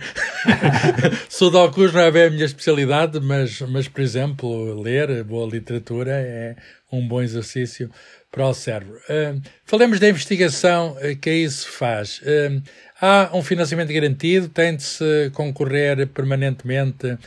Sudokus 1.29 1.93
não 1.93 2.01
é 2.01 2.11
bem 2.11 2.23
a 2.25 2.29
minha 2.29 2.45
especialidade, 2.45 3.21
mas, 3.21 3.61
mas, 3.61 3.87
por 3.87 4.01
exemplo, 4.01 4.79
ler 4.79 5.23
boa 5.23 5.49
literatura 5.49 6.11
é 6.11 6.55
um 6.97 7.07
bom 7.07 7.21
exercício 7.21 7.89
para 8.31 8.47
o 8.47 8.53
cérebro. 8.53 8.97
Uh, 9.09 9.41
falemos 9.63 9.99
da 9.99 10.09
investigação 10.09 10.97
uh, 10.97 11.15
que 11.19 11.29
aí 11.29 11.49
se 11.49 11.65
faz. 11.65 12.19
Uh, 12.19 12.61
há 13.01 13.29
um 13.33 13.41
financiamento 13.41 13.93
garantido, 13.93 14.49
tem 14.49 14.75
de 14.75 14.83
se 14.83 15.31
concorrer 15.33 16.07
permanentemente 16.07 17.17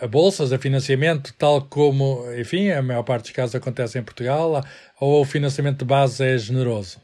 a 0.00 0.06
bolsas, 0.06 0.52
a 0.52 0.58
financiamento, 0.58 1.32
tal 1.38 1.62
como, 1.62 2.24
enfim, 2.38 2.70
a 2.70 2.82
maior 2.82 3.02
parte 3.02 3.24
dos 3.24 3.32
casos 3.32 3.54
acontece 3.54 3.98
em 3.98 4.02
Portugal, 4.02 4.62
ou 5.00 5.22
o 5.22 5.24
financiamento 5.24 5.78
de 5.78 5.84
base 5.84 6.24
é 6.24 6.36
generoso? 6.36 7.00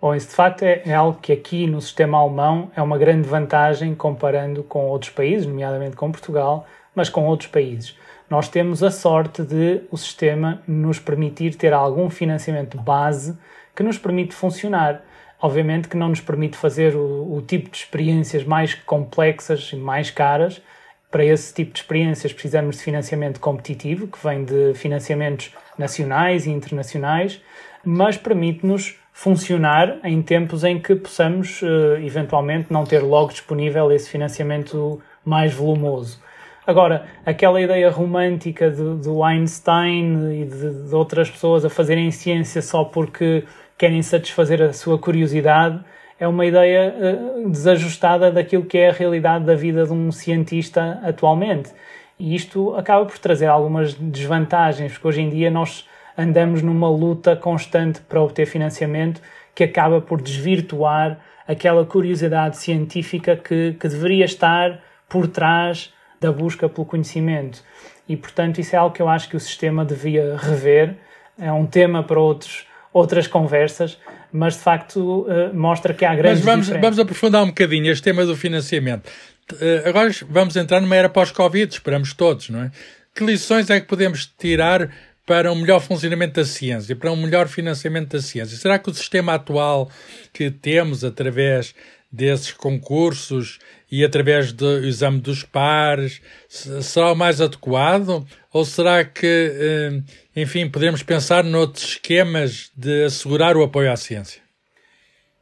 Bom, 0.00 0.14
isso 0.14 0.28
de 0.28 0.34
facto 0.34 0.62
é, 0.64 0.82
é, 0.84 0.94
algo 0.94 1.18
que 1.18 1.32
aqui 1.32 1.66
no 1.66 1.80
sistema 1.80 2.18
alemão 2.18 2.70
é 2.76 2.82
uma 2.82 2.98
grande 2.98 3.26
vantagem 3.26 3.94
comparando 3.94 4.62
com 4.62 4.86
outros 4.86 5.10
países, 5.10 5.46
nomeadamente 5.46 5.96
com 5.96 6.12
Portugal, 6.12 6.66
mas 6.94 7.08
com 7.08 7.24
outros 7.24 7.50
países. 7.50 7.96
Nós 8.28 8.48
temos 8.48 8.82
a 8.82 8.90
sorte 8.90 9.42
de 9.42 9.82
o 9.90 9.96
sistema 9.96 10.62
nos 10.66 10.98
permitir 10.98 11.54
ter 11.56 11.72
algum 11.72 12.08
financiamento 12.08 12.78
base 12.78 13.36
que 13.74 13.82
nos 13.82 13.98
permite 13.98 14.34
funcionar. 14.34 15.02
Obviamente 15.40 15.88
que 15.88 15.96
não 15.96 16.08
nos 16.08 16.20
permite 16.20 16.56
fazer 16.56 16.96
o, 16.96 17.36
o 17.36 17.42
tipo 17.42 17.68
de 17.68 17.76
experiências 17.76 18.44
mais 18.44 18.74
complexas 18.74 19.70
e 19.72 19.76
mais 19.76 20.10
caras. 20.10 20.62
Para 21.10 21.24
esse 21.24 21.52
tipo 21.52 21.72
de 21.72 21.80
experiências 21.80 22.32
precisamos 22.32 22.76
de 22.76 22.82
financiamento 22.82 23.38
competitivo, 23.38 24.08
que 24.08 24.18
vem 24.26 24.44
de 24.44 24.74
financiamentos 24.74 25.52
nacionais 25.78 26.46
e 26.46 26.50
internacionais, 26.50 27.40
mas 27.84 28.16
permite-nos 28.16 28.98
funcionar 29.12 29.98
em 30.02 30.20
tempos 30.22 30.64
em 30.64 30.80
que 30.80 30.96
possamos 30.96 31.62
uh, 31.62 31.96
eventualmente 32.02 32.72
não 32.72 32.84
ter 32.84 32.98
logo 32.98 33.30
disponível 33.30 33.92
esse 33.92 34.10
financiamento 34.10 35.00
mais 35.24 35.54
volumoso. 35.54 36.20
Agora, 36.66 37.06
aquela 37.26 37.60
ideia 37.60 37.90
romântica 37.90 38.70
do, 38.70 38.96
do 38.96 39.22
Einstein 39.22 40.42
e 40.42 40.44
de, 40.46 40.88
de, 40.88 40.94
outras 40.94 41.30
pessoas 41.30 41.64
a 41.64 41.68
fazerem 41.68 42.10
ciência 42.10 42.62
só 42.62 42.84
porque 42.84 43.44
querem 43.76 44.00
satisfazer 44.02 44.62
a 44.62 44.72
sua 44.72 44.98
curiosidade 44.98 45.78
é 46.18 46.26
uma 46.26 46.46
ideia 46.46 46.94
uh, 46.96 47.50
desajustada 47.50 48.32
daquilo 48.32 48.64
que 48.64 48.78
é 48.78 48.88
a 48.88 48.92
realidade 48.92 49.44
da 49.44 49.54
vida 49.54 49.84
de 49.84 49.92
um 49.92 50.10
cientista 50.10 51.00
atualmente. 51.02 51.70
E 52.18 52.34
isto 52.34 52.74
acaba 52.76 53.04
por 53.04 53.18
trazer 53.18 53.46
algumas 53.46 53.92
desvantagens, 53.94 54.92
porque 54.92 55.08
hoje 55.08 55.20
em 55.20 55.28
dia 55.28 55.50
nós 55.50 55.86
andamos 56.16 56.62
numa 56.62 56.88
luta 56.88 57.36
constante 57.36 58.00
para 58.00 58.22
obter 58.22 58.46
financiamento 58.46 59.20
que 59.54 59.64
acaba 59.64 60.00
por 60.00 60.22
desvirtuar 60.22 61.18
aquela 61.46 61.84
curiosidade 61.84 62.56
científica 62.56 63.36
que, 63.36 63.74
que 63.74 63.88
deveria 63.88 64.24
estar 64.24 64.80
por 65.08 65.26
trás 65.26 65.92
da 66.24 66.32
busca 66.32 66.68
pelo 66.68 66.86
conhecimento. 66.86 67.62
E, 68.08 68.16
portanto, 68.16 68.58
isso 68.58 68.74
é 68.74 68.78
algo 68.78 68.94
que 68.94 69.02
eu 69.02 69.08
acho 69.08 69.28
que 69.28 69.36
o 69.36 69.40
sistema 69.40 69.84
devia 69.84 70.36
rever. 70.36 70.96
É 71.38 71.52
um 71.52 71.66
tema 71.66 72.02
para 72.02 72.18
outros, 72.18 72.66
outras 72.92 73.26
conversas, 73.26 73.98
mas 74.32 74.54
de 74.54 74.60
facto 74.60 75.22
uh, 75.22 75.54
mostra 75.54 75.92
que 75.92 76.04
há 76.04 76.14
grandes 76.14 76.44
Mas 76.44 76.66
vamos, 76.68 76.80
vamos 76.80 76.98
aprofundar 76.98 77.42
um 77.42 77.48
bocadinho 77.48 77.90
este 77.90 78.02
tema 78.02 78.24
do 78.24 78.36
financiamento. 78.36 79.06
Uh, 79.52 79.88
agora 79.88 80.10
vamos 80.28 80.56
entrar 80.56 80.80
numa 80.80 80.96
era 80.96 81.08
pós-Covid, 81.08 81.72
esperamos 81.72 82.14
todos, 82.14 82.48
não 82.48 82.62
é? 82.62 82.70
Que 83.14 83.24
lições 83.24 83.68
é 83.70 83.80
que 83.80 83.86
podemos 83.86 84.26
tirar 84.38 84.90
para 85.26 85.50
um 85.50 85.54
melhor 85.54 85.80
funcionamento 85.80 86.34
da 86.34 86.44
ciência, 86.44 86.94
para 86.94 87.10
um 87.10 87.16
melhor 87.16 87.48
financiamento 87.48 88.10
da 88.10 88.22
ciência? 88.22 88.56
Será 88.56 88.78
que 88.78 88.90
o 88.90 88.94
sistema 88.94 89.34
atual 89.34 89.90
que 90.32 90.50
temos 90.50 91.04
através 91.04 91.74
desses 92.10 92.52
concursos 92.52 93.58
e 93.94 94.04
através 94.04 94.52
do 94.52 94.84
exame 94.84 95.20
dos 95.20 95.44
pares 95.44 96.20
será 96.48 97.12
o 97.12 97.14
mais 97.14 97.40
adequado? 97.40 98.26
Ou 98.52 98.64
será 98.64 99.04
que, 99.04 99.24
eh, 99.24 100.02
enfim, 100.34 100.68
podemos 100.68 101.04
pensar 101.04 101.44
noutros 101.44 101.90
esquemas 101.90 102.72
de 102.76 103.04
assegurar 103.04 103.56
o 103.56 103.62
apoio 103.62 103.92
à 103.92 103.96
ciência? 103.96 104.42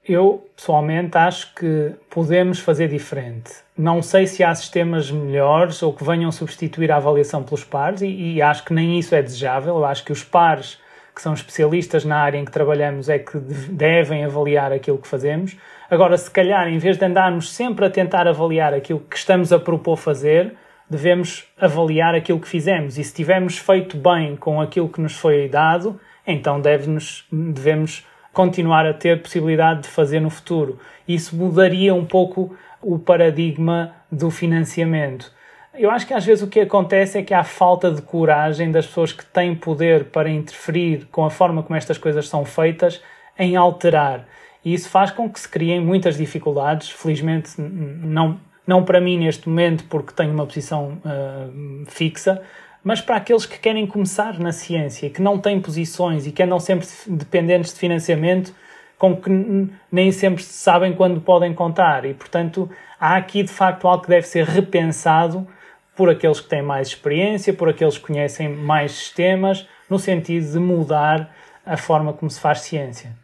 Eu, 0.07 0.47
pessoalmente, 0.55 1.17
acho 1.17 1.55
que 1.55 1.93
podemos 2.11 2.59
fazer 2.59 2.89
diferente. 2.89 3.53
Não 3.79 4.03
sei 4.03 4.27
se 4.27 4.45
há 4.45 4.55
sistemas 4.55 5.11
melhores 5.11 5.83
ou 5.83 5.95
que 5.95 6.05
venham 6.05 6.31
substituir 6.31 6.93
a 6.93 6.97
avaliação 6.97 7.43
pelos 7.43 7.65
pares, 7.65 8.03
e, 8.03 8.35
e 8.35 8.43
acho 8.43 8.67
que 8.67 8.75
nem 8.75 8.99
isso 8.99 9.15
é 9.15 9.23
desejável. 9.23 9.77
Eu 9.77 9.85
acho 9.87 10.05
que 10.05 10.13
os 10.13 10.23
pares, 10.23 10.79
que 11.15 11.23
são 11.23 11.33
especialistas 11.33 12.05
na 12.05 12.19
área 12.19 12.37
em 12.37 12.45
que 12.45 12.53
trabalhamos, 12.53 13.09
é 13.09 13.19
que 13.19 13.39
devem 13.39 14.27
avaliar 14.27 14.73
aquilo 14.73 14.99
que 14.99 15.09
fazemos. 15.09 15.57
Agora, 15.93 16.17
se 16.17 16.31
calhar, 16.31 16.69
em 16.69 16.79
vez 16.79 16.97
de 16.97 17.05
andarmos 17.05 17.53
sempre 17.53 17.85
a 17.85 17.91
tentar 17.91 18.27
avaliar 18.27 18.73
aquilo 18.73 18.99
que 18.99 19.15
estamos 19.15 19.53
a 19.53 19.59
propor 19.59 19.99
fazer, 19.99 20.55
devemos 20.89 21.45
avaliar 21.61 22.15
aquilo 22.15 22.41
que 22.41 22.49
fizemos. 22.49 22.97
E 22.97 23.05
se 23.05 23.13
tivermos 23.13 23.59
feito 23.59 23.99
bem 23.99 24.35
com 24.35 24.59
aquilo 24.59 24.89
que 24.89 25.03
nos 25.03 25.13
foi 25.13 25.51
dado, 25.51 26.01
então 26.27 26.59
deve-nos, 26.63 27.27
devemos 27.31 28.07
continuar 28.33 28.87
a 28.87 28.95
ter 28.95 29.21
possibilidade 29.21 29.83
de 29.83 29.89
fazer 29.89 30.19
no 30.21 30.31
futuro. 30.31 30.79
Isso 31.07 31.37
mudaria 31.37 31.95
um 31.95 32.07
pouco 32.07 32.57
o 32.81 32.99
paradigma 32.99 33.95
do 34.11 34.31
financiamento. 34.31 35.31
Eu 35.75 35.91
acho 35.91 36.07
que 36.07 36.15
às 36.15 36.25
vezes 36.25 36.43
o 36.43 36.49
que 36.49 36.61
acontece 36.61 37.19
é 37.19 37.23
que 37.23 37.35
há 37.35 37.45
falta 37.45 37.91
de 37.91 38.01
coragem 38.01 38.73
das 38.73 38.87
pessoas 38.87 39.13
que 39.13 39.27
têm 39.27 39.55
poder 39.55 40.05
para 40.07 40.31
interferir 40.31 41.07
com 41.13 41.23
a 41.23 41.29
forma 41.31 41.63
como 41.63 41.77
estas 41.77 41.99
coisas 41.99 42.27
são 42.27 42.47
feitas 42.47 43.03
em 43.39 43.57
alterar. 43.57 44.25
E 44.65 44.75
isso 44.75 44.89
faz 44.89 45.11
com 45.11 45.29
que 45.29 45.41
se 45.41 45.49
criem 45.49 45.81
muitas 45.81 46.17
dificuldades. 46.17 46.91
Felizmente, 46.91 47.61
não, 47.61 48.41
não 48.67 48.85
para 48.85 49.01
mim 49.01 49.19
neste 49.19 49.49
momento, 49.49 49.85
porque 49.85 50.13
tenho 50.13 50.33
uma 50.33 50.47
posição 50.47 50.99
uh, 51.05 51.85
fixa, 51.87 52.41
mas 52.85 53.01
para 53.01 53.17
aqueles 53.17 53.47
que 53.47 53.59
querem 53.59 53.87
começar 53.87 54.39
na 54.39 54.53
ciência, 54.53 55.09
que 55.11 55.23
não 55.23 55.39
têm 55.39 55.61
posições 55.61 56.27
e 56.27 56.33
que 56.33 56.43
andam 56.43 56.59
sempre 56.59 56.87
dependentes 57.07 57.73
de 57.73 57.79
financiamento, 57.79 58.55
com 58.99 59.17
que 59.17 59.31
nem 59.91 60.13
sempre 60.13 60.43
sabem 60.43 60.93
quando 60.93 61.21
podem 61.21 61.53
contar. 61.55 62.05
E, 62.05 62.15
portanto, 62.15 62.71
há 63.01 63.17
aqui 63.17 63.43
de 63.43 63.53
facto 63.53 63.87
algo 63.87 64.05
que 64.05 64.09
deve 64.09 64.27
ser 64.27 64.45
repensado 64.45 65.47
por 65.97 66.09
aqueles 66.09 66.41
que 66.41 66.49
têm 66.49 66.63
mais 66.63 66.89
experiência, 66.89 67.53
por 67.53 67.69
aqueles 67.69 67.99
que 67.99 68.07
conhecem 68.07 68.49
mais 68.49 68.93
sistemas, 68.93 69.67
no 69.91 69.99
sentido 69.99 70.53
de 70.53 70.59
mudar 70.59 71.35
a 71.67 71.77
forma 71.77 72.13
como 72.13 72.31
se 72.31 72.41
faz 72.41 72.61
ciência. 72.61 73.22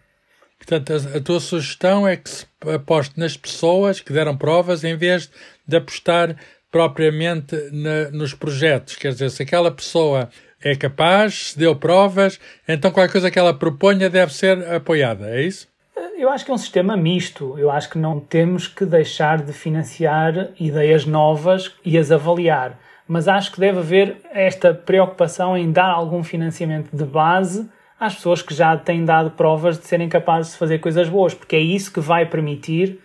Portanto, 0.59 0.93
a, 0.93 1.19
a 1.19 1.21
tua 1.21 1.41
sugestão 1.41 2.07
é 2.07 2.17
que 2.17 2.29
se 2.29 2.47
aposte 2.75 3.19
nas 3.19 3.37
pessoas 3.37 4.01
que 4.01 4.13
deram 4.13 4.37
provas 4.37 4.85
em 4.85 4.97
vez 4.97 5.31
de 5.67 5.77
apostar 5.77 6.37
propriamente 6.71 7.57
na, 7.73 8.11
nos 8.11 8.35
projetos. 8.35 8.97
Quer 8.97 9.13
dizer, 9.13 9.31
se 9.31 9.43
aquela 9.43 9.71
pessoa 9.71 10.29
é 10.63 10.75
capaz, 10.75 11.51
se 11.53 11.59
deu 11.59 11.75
provas, 11.77 12.39
então 12.67 12.91
qualquer 12.91 13.13
coisa 13.13 13.31
que 13.31 13.39
ela 13.39 13.55
proponha 13.55 14.11
deve 14.11 14.35
ser 14.35 14.71
apoiada, 14.73 15.31
é 15.31 15.43
isso? 15.43 15.69
Eu 16.17 16.29
acho 16.31 16.45
que 16.45 16.51
é 16.51 16.55
um 16.55 16.59
sistema 16.59 16.97
misto. 16.97 17.57
Eu 17.59 17.71
acho 17.71 17.89
que 17.91 17.99
não 17.99 18.19
temos 18.19 18.67
que 18.67 18.85
deixar 18.85 19.41
de 19.41 19.53
financiar 19.53 20.49
ideias 20.59 21.07
novas 21.07 21.73
e 21.85 21.97
as 21.97 22.11
avaliar. 22.11 22.77
Mas 23.07 23.29
acho 23.29 23.53
que 23.53 23.61
deve 23.61 23.79
haver 23.79 24.17
esta 24.33 24.75
preocupação 24.75 25.57
em 25.57 25.71
dar 25.71 25.91
algum 25.91 26.23
financiamento 26.25 26.95
de 26.95 27.05
base 27.05 27.69
às 27.99 28.15
pessoas 28.15 28.43
que 28.43 28.55
já 28.55 28.77
têm 28.77 29.05
dado 29.05 29.31
provas 29.31 29.79
de 29.79 29.87
serem 29.87 30.09
capazes 30.09 30.53
de 30.53 30.59
fazer 30.59 30.79
coisas 30.79 31.09
boas, 31.09 31.35
porque 31.35 31.57
é 31.57 31.61
isso 31.61 31.93
que 31.93 32.01
vai 32.01 32.27
permitir 32.27 33.01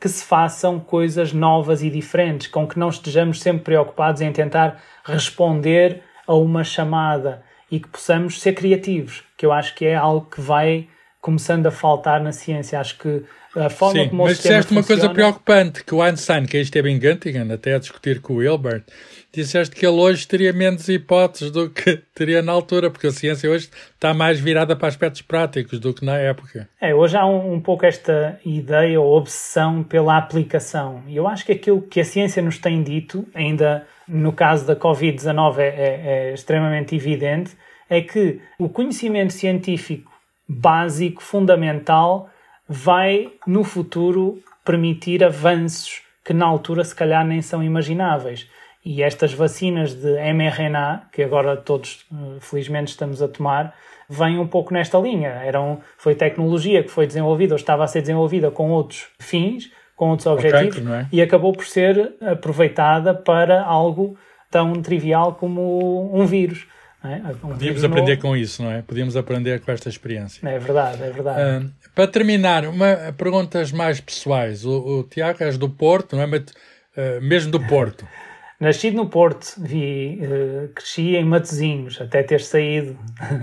que 0.00 0.08
se 0.08 0.24
façam 0.24 0.78
coisas 0.78 1.32
novas 1.32 1.82
e 1.82 1.90
diferentes, 1.90 2.46
com 2.46 2.66
que 2.66 2.78
não 2.78 2.90
estejamos 2.90 3.40
sempre 3.40 3.64
preocupados 3.64 4.20
em 4.20 4.30
tentar 4.32 4.80
responder 5.04 6.02
a 6.26 6.34
uma 6.34 6.62
chamada 6.62 7.42
e 7.70 7.80
que 7.80 7.88
possamos 7.88 8.40
ser 8.40 8.52
criativos, 8.52 9.24
que 9.36 9.46
eu 9.46 9.52
acho 9.52 9.74
que 9.74 9.86
é 9.86 9.94
algo 9.94 10.26
que 10.30 10.40
vai 10.40 10.88
começando 11.20 11.66
a 11.66 11.70
faltar 11.70 12.20
na 12.20 12.30
ciência. 12.30 12.78
Acho 12.78 12.98
que 12.98 13.24
a 13.56 13.70
forma 13.70 14.02
Sim, 14.02 14.08
como 14.10 14.24
mas 14.24 14.36
disseste 14.36 14.72
uma 14.72 14.82
coisa 14.82 15.08
preocupante, 15.08 15.82
que 15.82 15.94
o 15.94 16.02
Einstein, 16.02 16.44
que 16.46 16.58
esteve 16.58 16.90
em 16.90 16.98
Göttingen, 16.98 17.50
até 17.52 17.74
a 17.74 17.78
discutir 17.78 18.20
com 18.20 18.34
o 18.34 18.42
Hilbert, 18.42 18.84
disseste 19.32 19.74
que 19.74 19.86
ele 19.86 19.96
hoje 19.96 20.26
teria 20.26 20.52
menos 20.52 20.88
hipóteses 20.88 21.50
do 21.50 21.70
que 21.70 21.96
teria 22.14 22.42
na 22.42 22.52
altura, 22.52 22.90
porque 22.90 23.06
a 23.06 23.10
ciência 23.10 23.50
hoje 23.50 23.70
está 23.94 24.12
mais 24.12 24.38
virada 24.38 24.76
para 24.76 24.88
aspectos 24.88 25.22
práticos 25.22 25.78
do 25.78 25.94
que 25.94 26.04
na 26.04 26.16
época. 26.16 26.68
É, 26.80 26.94
hoje 26.94 27.16
há 27.16 27.26
um, 27.26 27.54
um 27.54 27.60
pouco 27.60 27.86
esta 27.86 28.38
ideia 28.44 29.00
ou 29.00 29.16
obsessão 29.16 29.82
pela 29.82 30.16
aplicação. 30.16 31.02
E 31.06 31.16
eu 31.16 31.26
acho 31.26 31.44
que 31.44 31.52
aquilo 31.52 31.82
que 31.82 32.00
a 32.00 32.04
ciência 32.04 32.42
nos 32.42 32.58
tem 32.58 32.82
dito, 32.82 33.26
ainda 33.34 33.86
no 34.06 34.32
caso 34.32 34.66
da 34.66 34.76
Covid-19 34.76 35.58
é, 35.58 35.62
é, 35.62 36.28
é 36.30 36.34
extremamente 36.34 36.94
evidente, 36.94 37.56
é 37.88 38.00
que 38.00 38.40
o 38.58 38.68
conhecimento 38.68 39.32
científico 39.32 40.10
básico, 40.48 41.22
fundamental, 41.22 42.30
vai 42.68 43.32
no 43.46 43.64
futuro 43.64 44.42
permitir 44.64 45.22
avanços 45.22 46.02
que 46.24 46.32
na 46.32 46.44
altura 46.44 46.82
se 46.84 46.94
calhar 46.94 47.24
nem 47.24 47.40
são 47.40 47.62
imagináveis. 47.62 48.48
E 48.84 49.02
estas 49.02 49.32
vacinas 49.32 49.94
de 49.94 50.12
mRNA, 50.32 51.08
que 51.12 51.22
agora 51.22 51.56
todos 51.56 52.06
eh, 52.12 52.16
felizmente 52.40 52.88
estamos 52.88 53.20
a 53.20 53.28
tomar, 53.28 53.74
vêm 54.08 54.38
um 54.38 54.46
pouco 54.46 54.72
nesta 54.72 54.98
linha. 54.98 55.28
Eram, 55.28 55.80
foi 55.96 56.14
tecnologia 56.14 56.82
que 56.82 56.90
foi 56.90 57.06
desenvolvida 57.06 57.54
ou 57.54 57.56
estava 57.56 57.84
a 57.84 57.86
ser 57.86 58.00
desenvolvida 58.00 58.50
com 58.50 58.70
outros 58.70 59.08
fins, 59.18 59.70
com 59.96 60.10
outros 60.10 60.26
objetivos, 60.26 60.78
okay, 60.78 60.92
é? 60.92 61.06
e 61.10 61.22
acabou 61.22 61.52
por 61.52 61.66
ser 61.66 62.14
aproveitada 62.20 63.14
para 63.14 63.62
algo 63.62 64.16
tão 64.50 64.80
trivial 64.82 65.34
como 65.34 66.14
um 66.14 66.26
vírus. 66.26 66.66
É? 67.04 67.20
Um 67.44 67.50
Podíamos 67.50 67.84
aprender 67.84 68.16
novo. 68.16 68.22
com 68.22 68.36
isso, 68.36 68.62
não 68.62 68.70
é? 68.70 68.82
Podíamos 68.82 69.16
aprender 69.16 69.60
com 69.60 69.70
esta 69.70 69.88
experiência. 69.88 70.46
É 70.48 70.58
verdade, 70.58 71.02
é 71.02 71.10
verdade. 71.10 71.64
Uh, 71.64 71.70
para 71.96 72.06
terminar, 72.06 72.66
uma, 72.66 73.14
perguntas 73.16 73.72
mais 73.72 73.98
pessoais. 74.00 74.66
O, 74.66 74.98
o 74.98 75.02
Tiago 75.04 75.42
és 75.42 75.56
do 75.56 75.70
Porto, 75.70 76.14
não 76.14 76.22
é? 76.22 76.26
Mas, 76.26 76.42
uh, 76.42 77.22
mesmo 77.22 77.50
do 77.50 77.58
Porto. 77.58 78.06
Nascido 78.60 78.96
no 78.96 79.08
Porto, 79.08 79.54
vi, 79.58 80.20
uh, 80.22 80.68
cresci 80.74 81.16
em 81.16 81.24
Matosinhos, 81.24 81.98
até 81.98 82.22
ter 82.22 82.42
saído. 82.42 82.98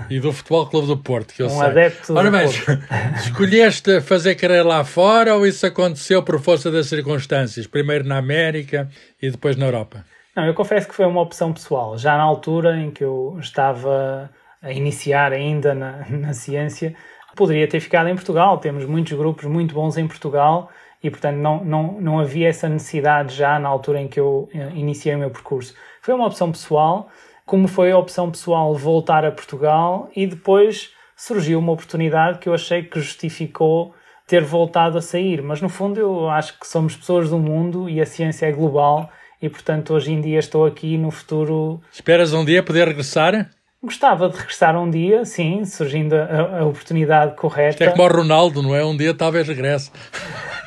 E 0.07 0.19
do 0.19 0.31
Futebol 0.31 0.67
Clube 0.67 0.87
do 0.87 0.97
Porto, 0.97 1.33
que 1.33 1.41
eu 1.41 1.47
um 1.47 1.49
sei. 1.49 1.57
Um 1.57 1.61
adepto 1.61 2.13
Ora, 2.15 2.29
mas, 2.29 2.63
escolheste 3.25 4.01
fazer 4.01 4.35
carreira 4.35 4.63
lá 4.63 4.83
fora 4.83 5.35
ou 5.35 5.47
isso 5.47 5.65
aconteceu 5.65 6.21
por 6.21 6.39
força 6.39 6.69
das 6.69 6.85
circunstâncias? 6.85 7.65
Primeiro 7.65 8.07
na 8.07 8.17
América 8.17 8.87
e 9.19 9.31
depois 9.31 9.55
na 9.55 9.65
Europa? 9.65 10.05
Não, 10.35 10.45
eu 10.45 10.53
confesso 10.53 10.87
que 10.87 10.95
foi 10.95 11.07
uma 11.07 11.21
opção 11.21 11.51
pessoal. 11.51 11.97
Já 11.97 12.17
na 12.17 12.23
altura 12.23 12.77
em 12.77 12.91
que 12.91 13.03
eu 13.03 13.35
estava 13.39 14.29
a 14.61 14.71
iniciar 14.71 15.33
ainda 15.33 15.73
na, 15.73 16.05
na 16.09 16.33
ciência, 16.33 16.95
poderia 17.35 17.67
ter 17.67 17.79
ficado 17.79 18.09
em 18.09 18.15
Portugal. 18.15 18.57
Temos 18.57 18.85
muitos 18.85 19.13
grupos 19.13 19.45
muito 19.45 19.73
bons 19.73 19.97
em 19.97 20.07
Portugal 20.07 20.69
e, 21.03 21.09
portanto, 21.09 21.37
não, 21.37 21.63
não, 21.63 22.01
não 22.01 22.19
havia 22.19 22.47
essa 22.47 22.69
necessidade 22.69 23.35
já 23.35 23.59
na 23.59 23.67
altura 23.67 24.01
em 24.01 24.07
que 24.07 24.19
eu 24.19 24.49
eh, 24.53 24.71
iniciei 24.73 25.13
o 25.15 25.19
meu 25.19 25.29
percurso. 25.29 25.75
Foi 26.01 26.13
uma 26.13 26.25
opção 26.25 26.51
pessoal, 26.51 27.09
como 27.45 27.67
foi 27.67 27.91
a 27.91 27.97
opção 27.97 28.31
pessoal 28.31 28.73
voltar 28.73 29.25
a 29.25 29.31
Portugal 29.31 30.09
e 30.15 30.25
depois 30.25 30.91
surgiu 31.15 31.59
uma 31.59 31.73
oportunidade 31.73 32.39
que 32.39 32.47
eu 32.47 32.53
achei 32.53 32.83
que 32.83 32.99
justificou 32.99 33.93
ter 34.25 34.43
voltado 34.43 34.97
a 34.97 35.01
sair. 35.01 35.41
Mas, 35.41 35.61
no 35.61 35.69
fundo, 35.69 35.99
eu 35.99 36.29
acho 36.29 36.57
que 36.57 36.67
somos 36.67 36.95
pessoas 36.95 37.29
do 37.29 37.37
mundo 37.37 37.89
e 37.89 37.99
a 37.99 38.05
ciência 38.05 38.45
é 38.45 38.51
global 38.51 39.09
e, 39.41 39.49
portanto, 39.49 39.93
hoje 39.93 40.13
em 40.13 40.21
dia 40.21 40.39
estou 40.39 40.65
aqui 40.65 40.97
no 40.97 41.11
futuro. 41.11 41.81
Esperas 41.91 42.33
um 42.33 42.45
dia 42.45 42.63
poder 42.63 42.87
regressar? 42.87 43.49
Gostava 43.83 44.29
de 44.29 44.37
regressar 44.37 44.81
um 44.81 44.89
dia, 44.89 45.25
sim, 45.25 45.65
surgindo 45.65 46.15
a, 46.15 46.59
a 46.59 46.65
oportunidade 46.65 47.35
correta. 47.35 47.71
Isto 47.71 47.83
é 47.83 47.89
como 47.89 48.03
o 48.03 48.07
Ronaldo, 48.07 48.63
não 48.63 48.73
é? 48.73 48.83
Um 48.83 48.95
dia 48.95 49.13
talvez 49.13 49.45
regresse. 49.45 49.91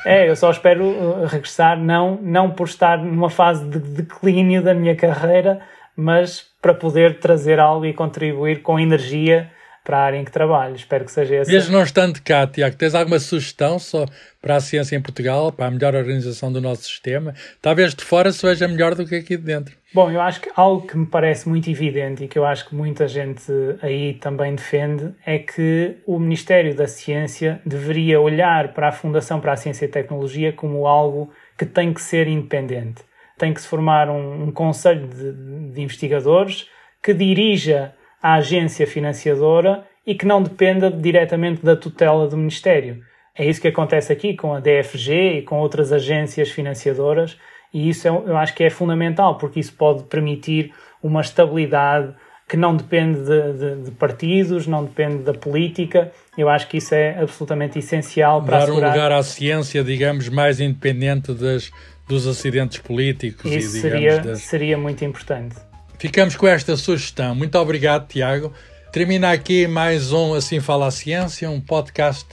É, 0.04 0.28
eu 0.28 0.36
só 0.36 0.50
espero 0.50 0.84
uh, 0.84 1.24
regressar, 1.24 1.78
não, 1.78 2.18
não 2.22 2.50
por 2.50 2.68
estar 2.68 2.98
numa 2.98 3.30
fase 3.30 3.64
de 3.64 3.78
declínio 3.78 4.62
da 4.62 4.74
minha 4.74 4.94
carreira, 4.94 5.60
mas 5.96 6.44
para 6.60 6.74
poder 6.74 7.18
trazer 7.18 7.58
algo 7.58 7.86
e 7.86 7.94
contribuir 7.94 8.60
com 8.60 8.78
energia 8.78 9.50
para 9.82 9.98
a 9.98 10.02
área 10.02 10.18
em 10.18 10.24
que 10.24 10.32
trabalho. 10.32 10.74
Espero 10.74 11.04
que 11.04 11.12
seja 11.12 11.36
esse. 11.36 11.50
Mesmo 11.50 11.72
não 11.72 11.82
estando 11.82 12.20
cá, 12.20 12.46
Tiago, 12.46 12.76
tens 12.76 12.94
alguma 12.94 13.20
sugestão 13.20 13.78
só 13.78 14.04
para 14.42 14.56
a 14.56 14.60
ciência 14.60 14.96
em 14.96 15.00
Portugal, 15.00 15.50
para 15.52 15.66
a 15.66 15.70
melhor 15.70 15.94
organização 15.94 16.52
do 16.52 16.60
nosso 16.60 16.82
sistema? 16.82 17.34
Talvez 17.62 17.94
de 17.94 18.04
fora 18.04 18.32
seja 18.32 18.68
melhor 18.68 18.94
do 18.94 19.06
que 19.06 19.14
aqui 19.14 19.36
de 19.36 19.44
dentro. 19.44 19.74
Bom, 19.96 20.10
eu 20.10 20.20
acho 20.20 20.42
que 20.42 20.50
algo 20.54 20.86
que 20.86 20.94
me 20.94 21.06
parece 21.06 21.48
muito 21.48 21.70
evidente 21.70 22.22
e 22.22 22.28
que 22.28 22.38
eu 22.38 22.44
acho 22.44 22.68
que 22.68 22.74
muita 22.74 23.08
gente 23.08 23.50
aí 23.80 24.12
também 24.12 24.54
defende 24.54 25.14
é 25.24 25.38
que 25.38 25.96
o 26.04 26.18
Ministério 26.18 26.74
da 26.74 26.86
Ciência 26.86 27.62
deveria 27.64 28.20
olhar 28.20 28.74
para 28.74 28.88
a 28.88 28.92
Fundação 28.92 29.40
para 29.40 29.54
a 29.54 29.56
Ciência 29.56 29.86
e 29.86 29.88
Tecnologia 29.88 30.52
como 30.52 30.86
algo 30.86 31.30
que 31.56 31.64
tem 31.64 31.94
que 31.94 32.02
ser 32.02 32.28
independente. 32.28 33.02
Tem 33.38 33.54
que 33.54 33.62
se 33.62 33.66
formar 33.66 34.10
um, 34.10 34.42
um 34.42 34.52
conselho 34.52 35.08
de, 35.08 35.72
de 35.72 35.80
investigadores 35.80 36.68
que 37.02 37.14
dirija 37.14 37.94
a 38.22 38.34
agência 38.34 38.86
financiadora 38.86 39.86
e 40.06 40.14
que 40.14 40.26
não 40.26 40.42
dependa 40.42 40.90
diretamente 40.90 41.64
da 41.64 41.74
tutela 41.74 42.28
do 42.28 42.36
Ministério. 42.36 43.02
É 43.34 43.46
isso 43.46 43.62
que 43.62 43.68
acontece 43.68 44.12
aqui 44.12 44.36
com 44.36 44.52
a 44.52 44.60
DFG 44.60 45.38
e 45.38 45.42
com 45.42 45.58
outras 45.58 45.90
agências 45.90 46.50
financiadoras, 46.50 47.38
e 47.76 47.90
isso 47.90 48.08
é, 48.08 48.10
eu 48.10 48.34
acho 48.38 48.54
que 48.54 48.64
é 48.64 48.70
fundamental, 48.70 49.36
porque 49.36 49.60
isso 49.60 49.74
pode 49.74 50.04
permitir 50.04 50.72
uma 51.02 51.20
estabilidade 51.20 52.14
que 52.48 52.56
não 52.56 52.74
depende 52.74 53.18
de, 53.20 53.52
de, 53.52 53.82
de, 53.82 53.90
partidos, 53.90 54.66
não 54.66 54.82
depende 54.82 55.22
da 55.22 55.34
política. 55.34 56.10
Eu 56.38 56.48
acho 56.48 56.68
que 56.68 56.78
isso 56.78 56.94
é 56.94 57.20
absolutamente 57.20 57.78
essencial 57.78 58.40
para 58.42 58.56
dar 58.56 58.62
assegurar... 58.64 58.88
um 58.88 58.92
lugar 58.94 59.12
à 59.12 59.22
ciência, 59.22 59.84
digamos, 59.84 60.30
mais 60.30 60.58
independente 60.58 61.34
das, 61.34 61.70
dos 62.08 62.26
acidentes 62.26 62.78
políticos 62.78 63.44
isso 63.52 63.76
e 63.76 63.82
digamos, 63.82 64.00
seria, 64.00 64.18
das... 64.22 64.40
seria 64.40 64.78
muito 64.78 65.04
importante. 65.04 65.56
Ficamos 65.98 66.34
com 66.34 66.46
esta 66.48 66.78
sugestão. 66.78 67.34
Muito 67.34 67.58
obrigado, 67.58 68.08
Tiago. 68.08 68.54
Termina 68.90 69.32
aqui 69.32 69.66
mais 69.66 70.12
um 70.12 70.32
Assim 70.32 70.60
Fala 70.60 70.86
a 70.86 70.90
Ciência, 70.90 71.50
um 71.50 71.60
podcast 71.60 72.26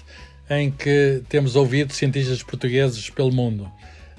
em 0.49 0.71
que 0.71 1.21
temos 1.27 1.57
ouvido 1.57 1.91
cientistas 1.91 2.41
portugueses 2.41 3.09
pelo 3.09 3.33
mundo. 3.33 3.69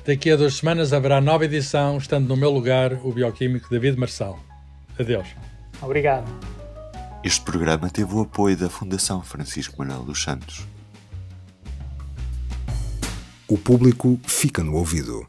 Daqui 0.07 0.31
a 0.31 0.37
duas 0.37 0.57
semanas 0.57 0.93
haverá 0.93 1.19
nova 1.19 1.47
edição, 1.47 1.97
estando 1.97 2.29
no 2.29 2.37
meu 2.37 2.51
lugar 2.51 2.93
o 3.03 3.11
bioquímico 3.11 3.71
David 3.71 3.99
Marçal. 3.99 4.39
Adeus. 4.99 5.29
Obrigado. 5.81 6.31
Este 7.25 7.41
programa 7.41 7.89
teve 7.89 8.13
o 8.13 8.21
apoio 8.21 8.55
da 8.55 8.69
Fundação 8.69 9.23
Francisco 9.23 9.79
Manuel 9.79 10.03
dos 10.03 10.23
Santos. 10.23 10.67
O 13.49 13.57
público 13.57 14.21
fica 14.27 14.63
no 14.63 14.75
ouvido. 14.75 15.27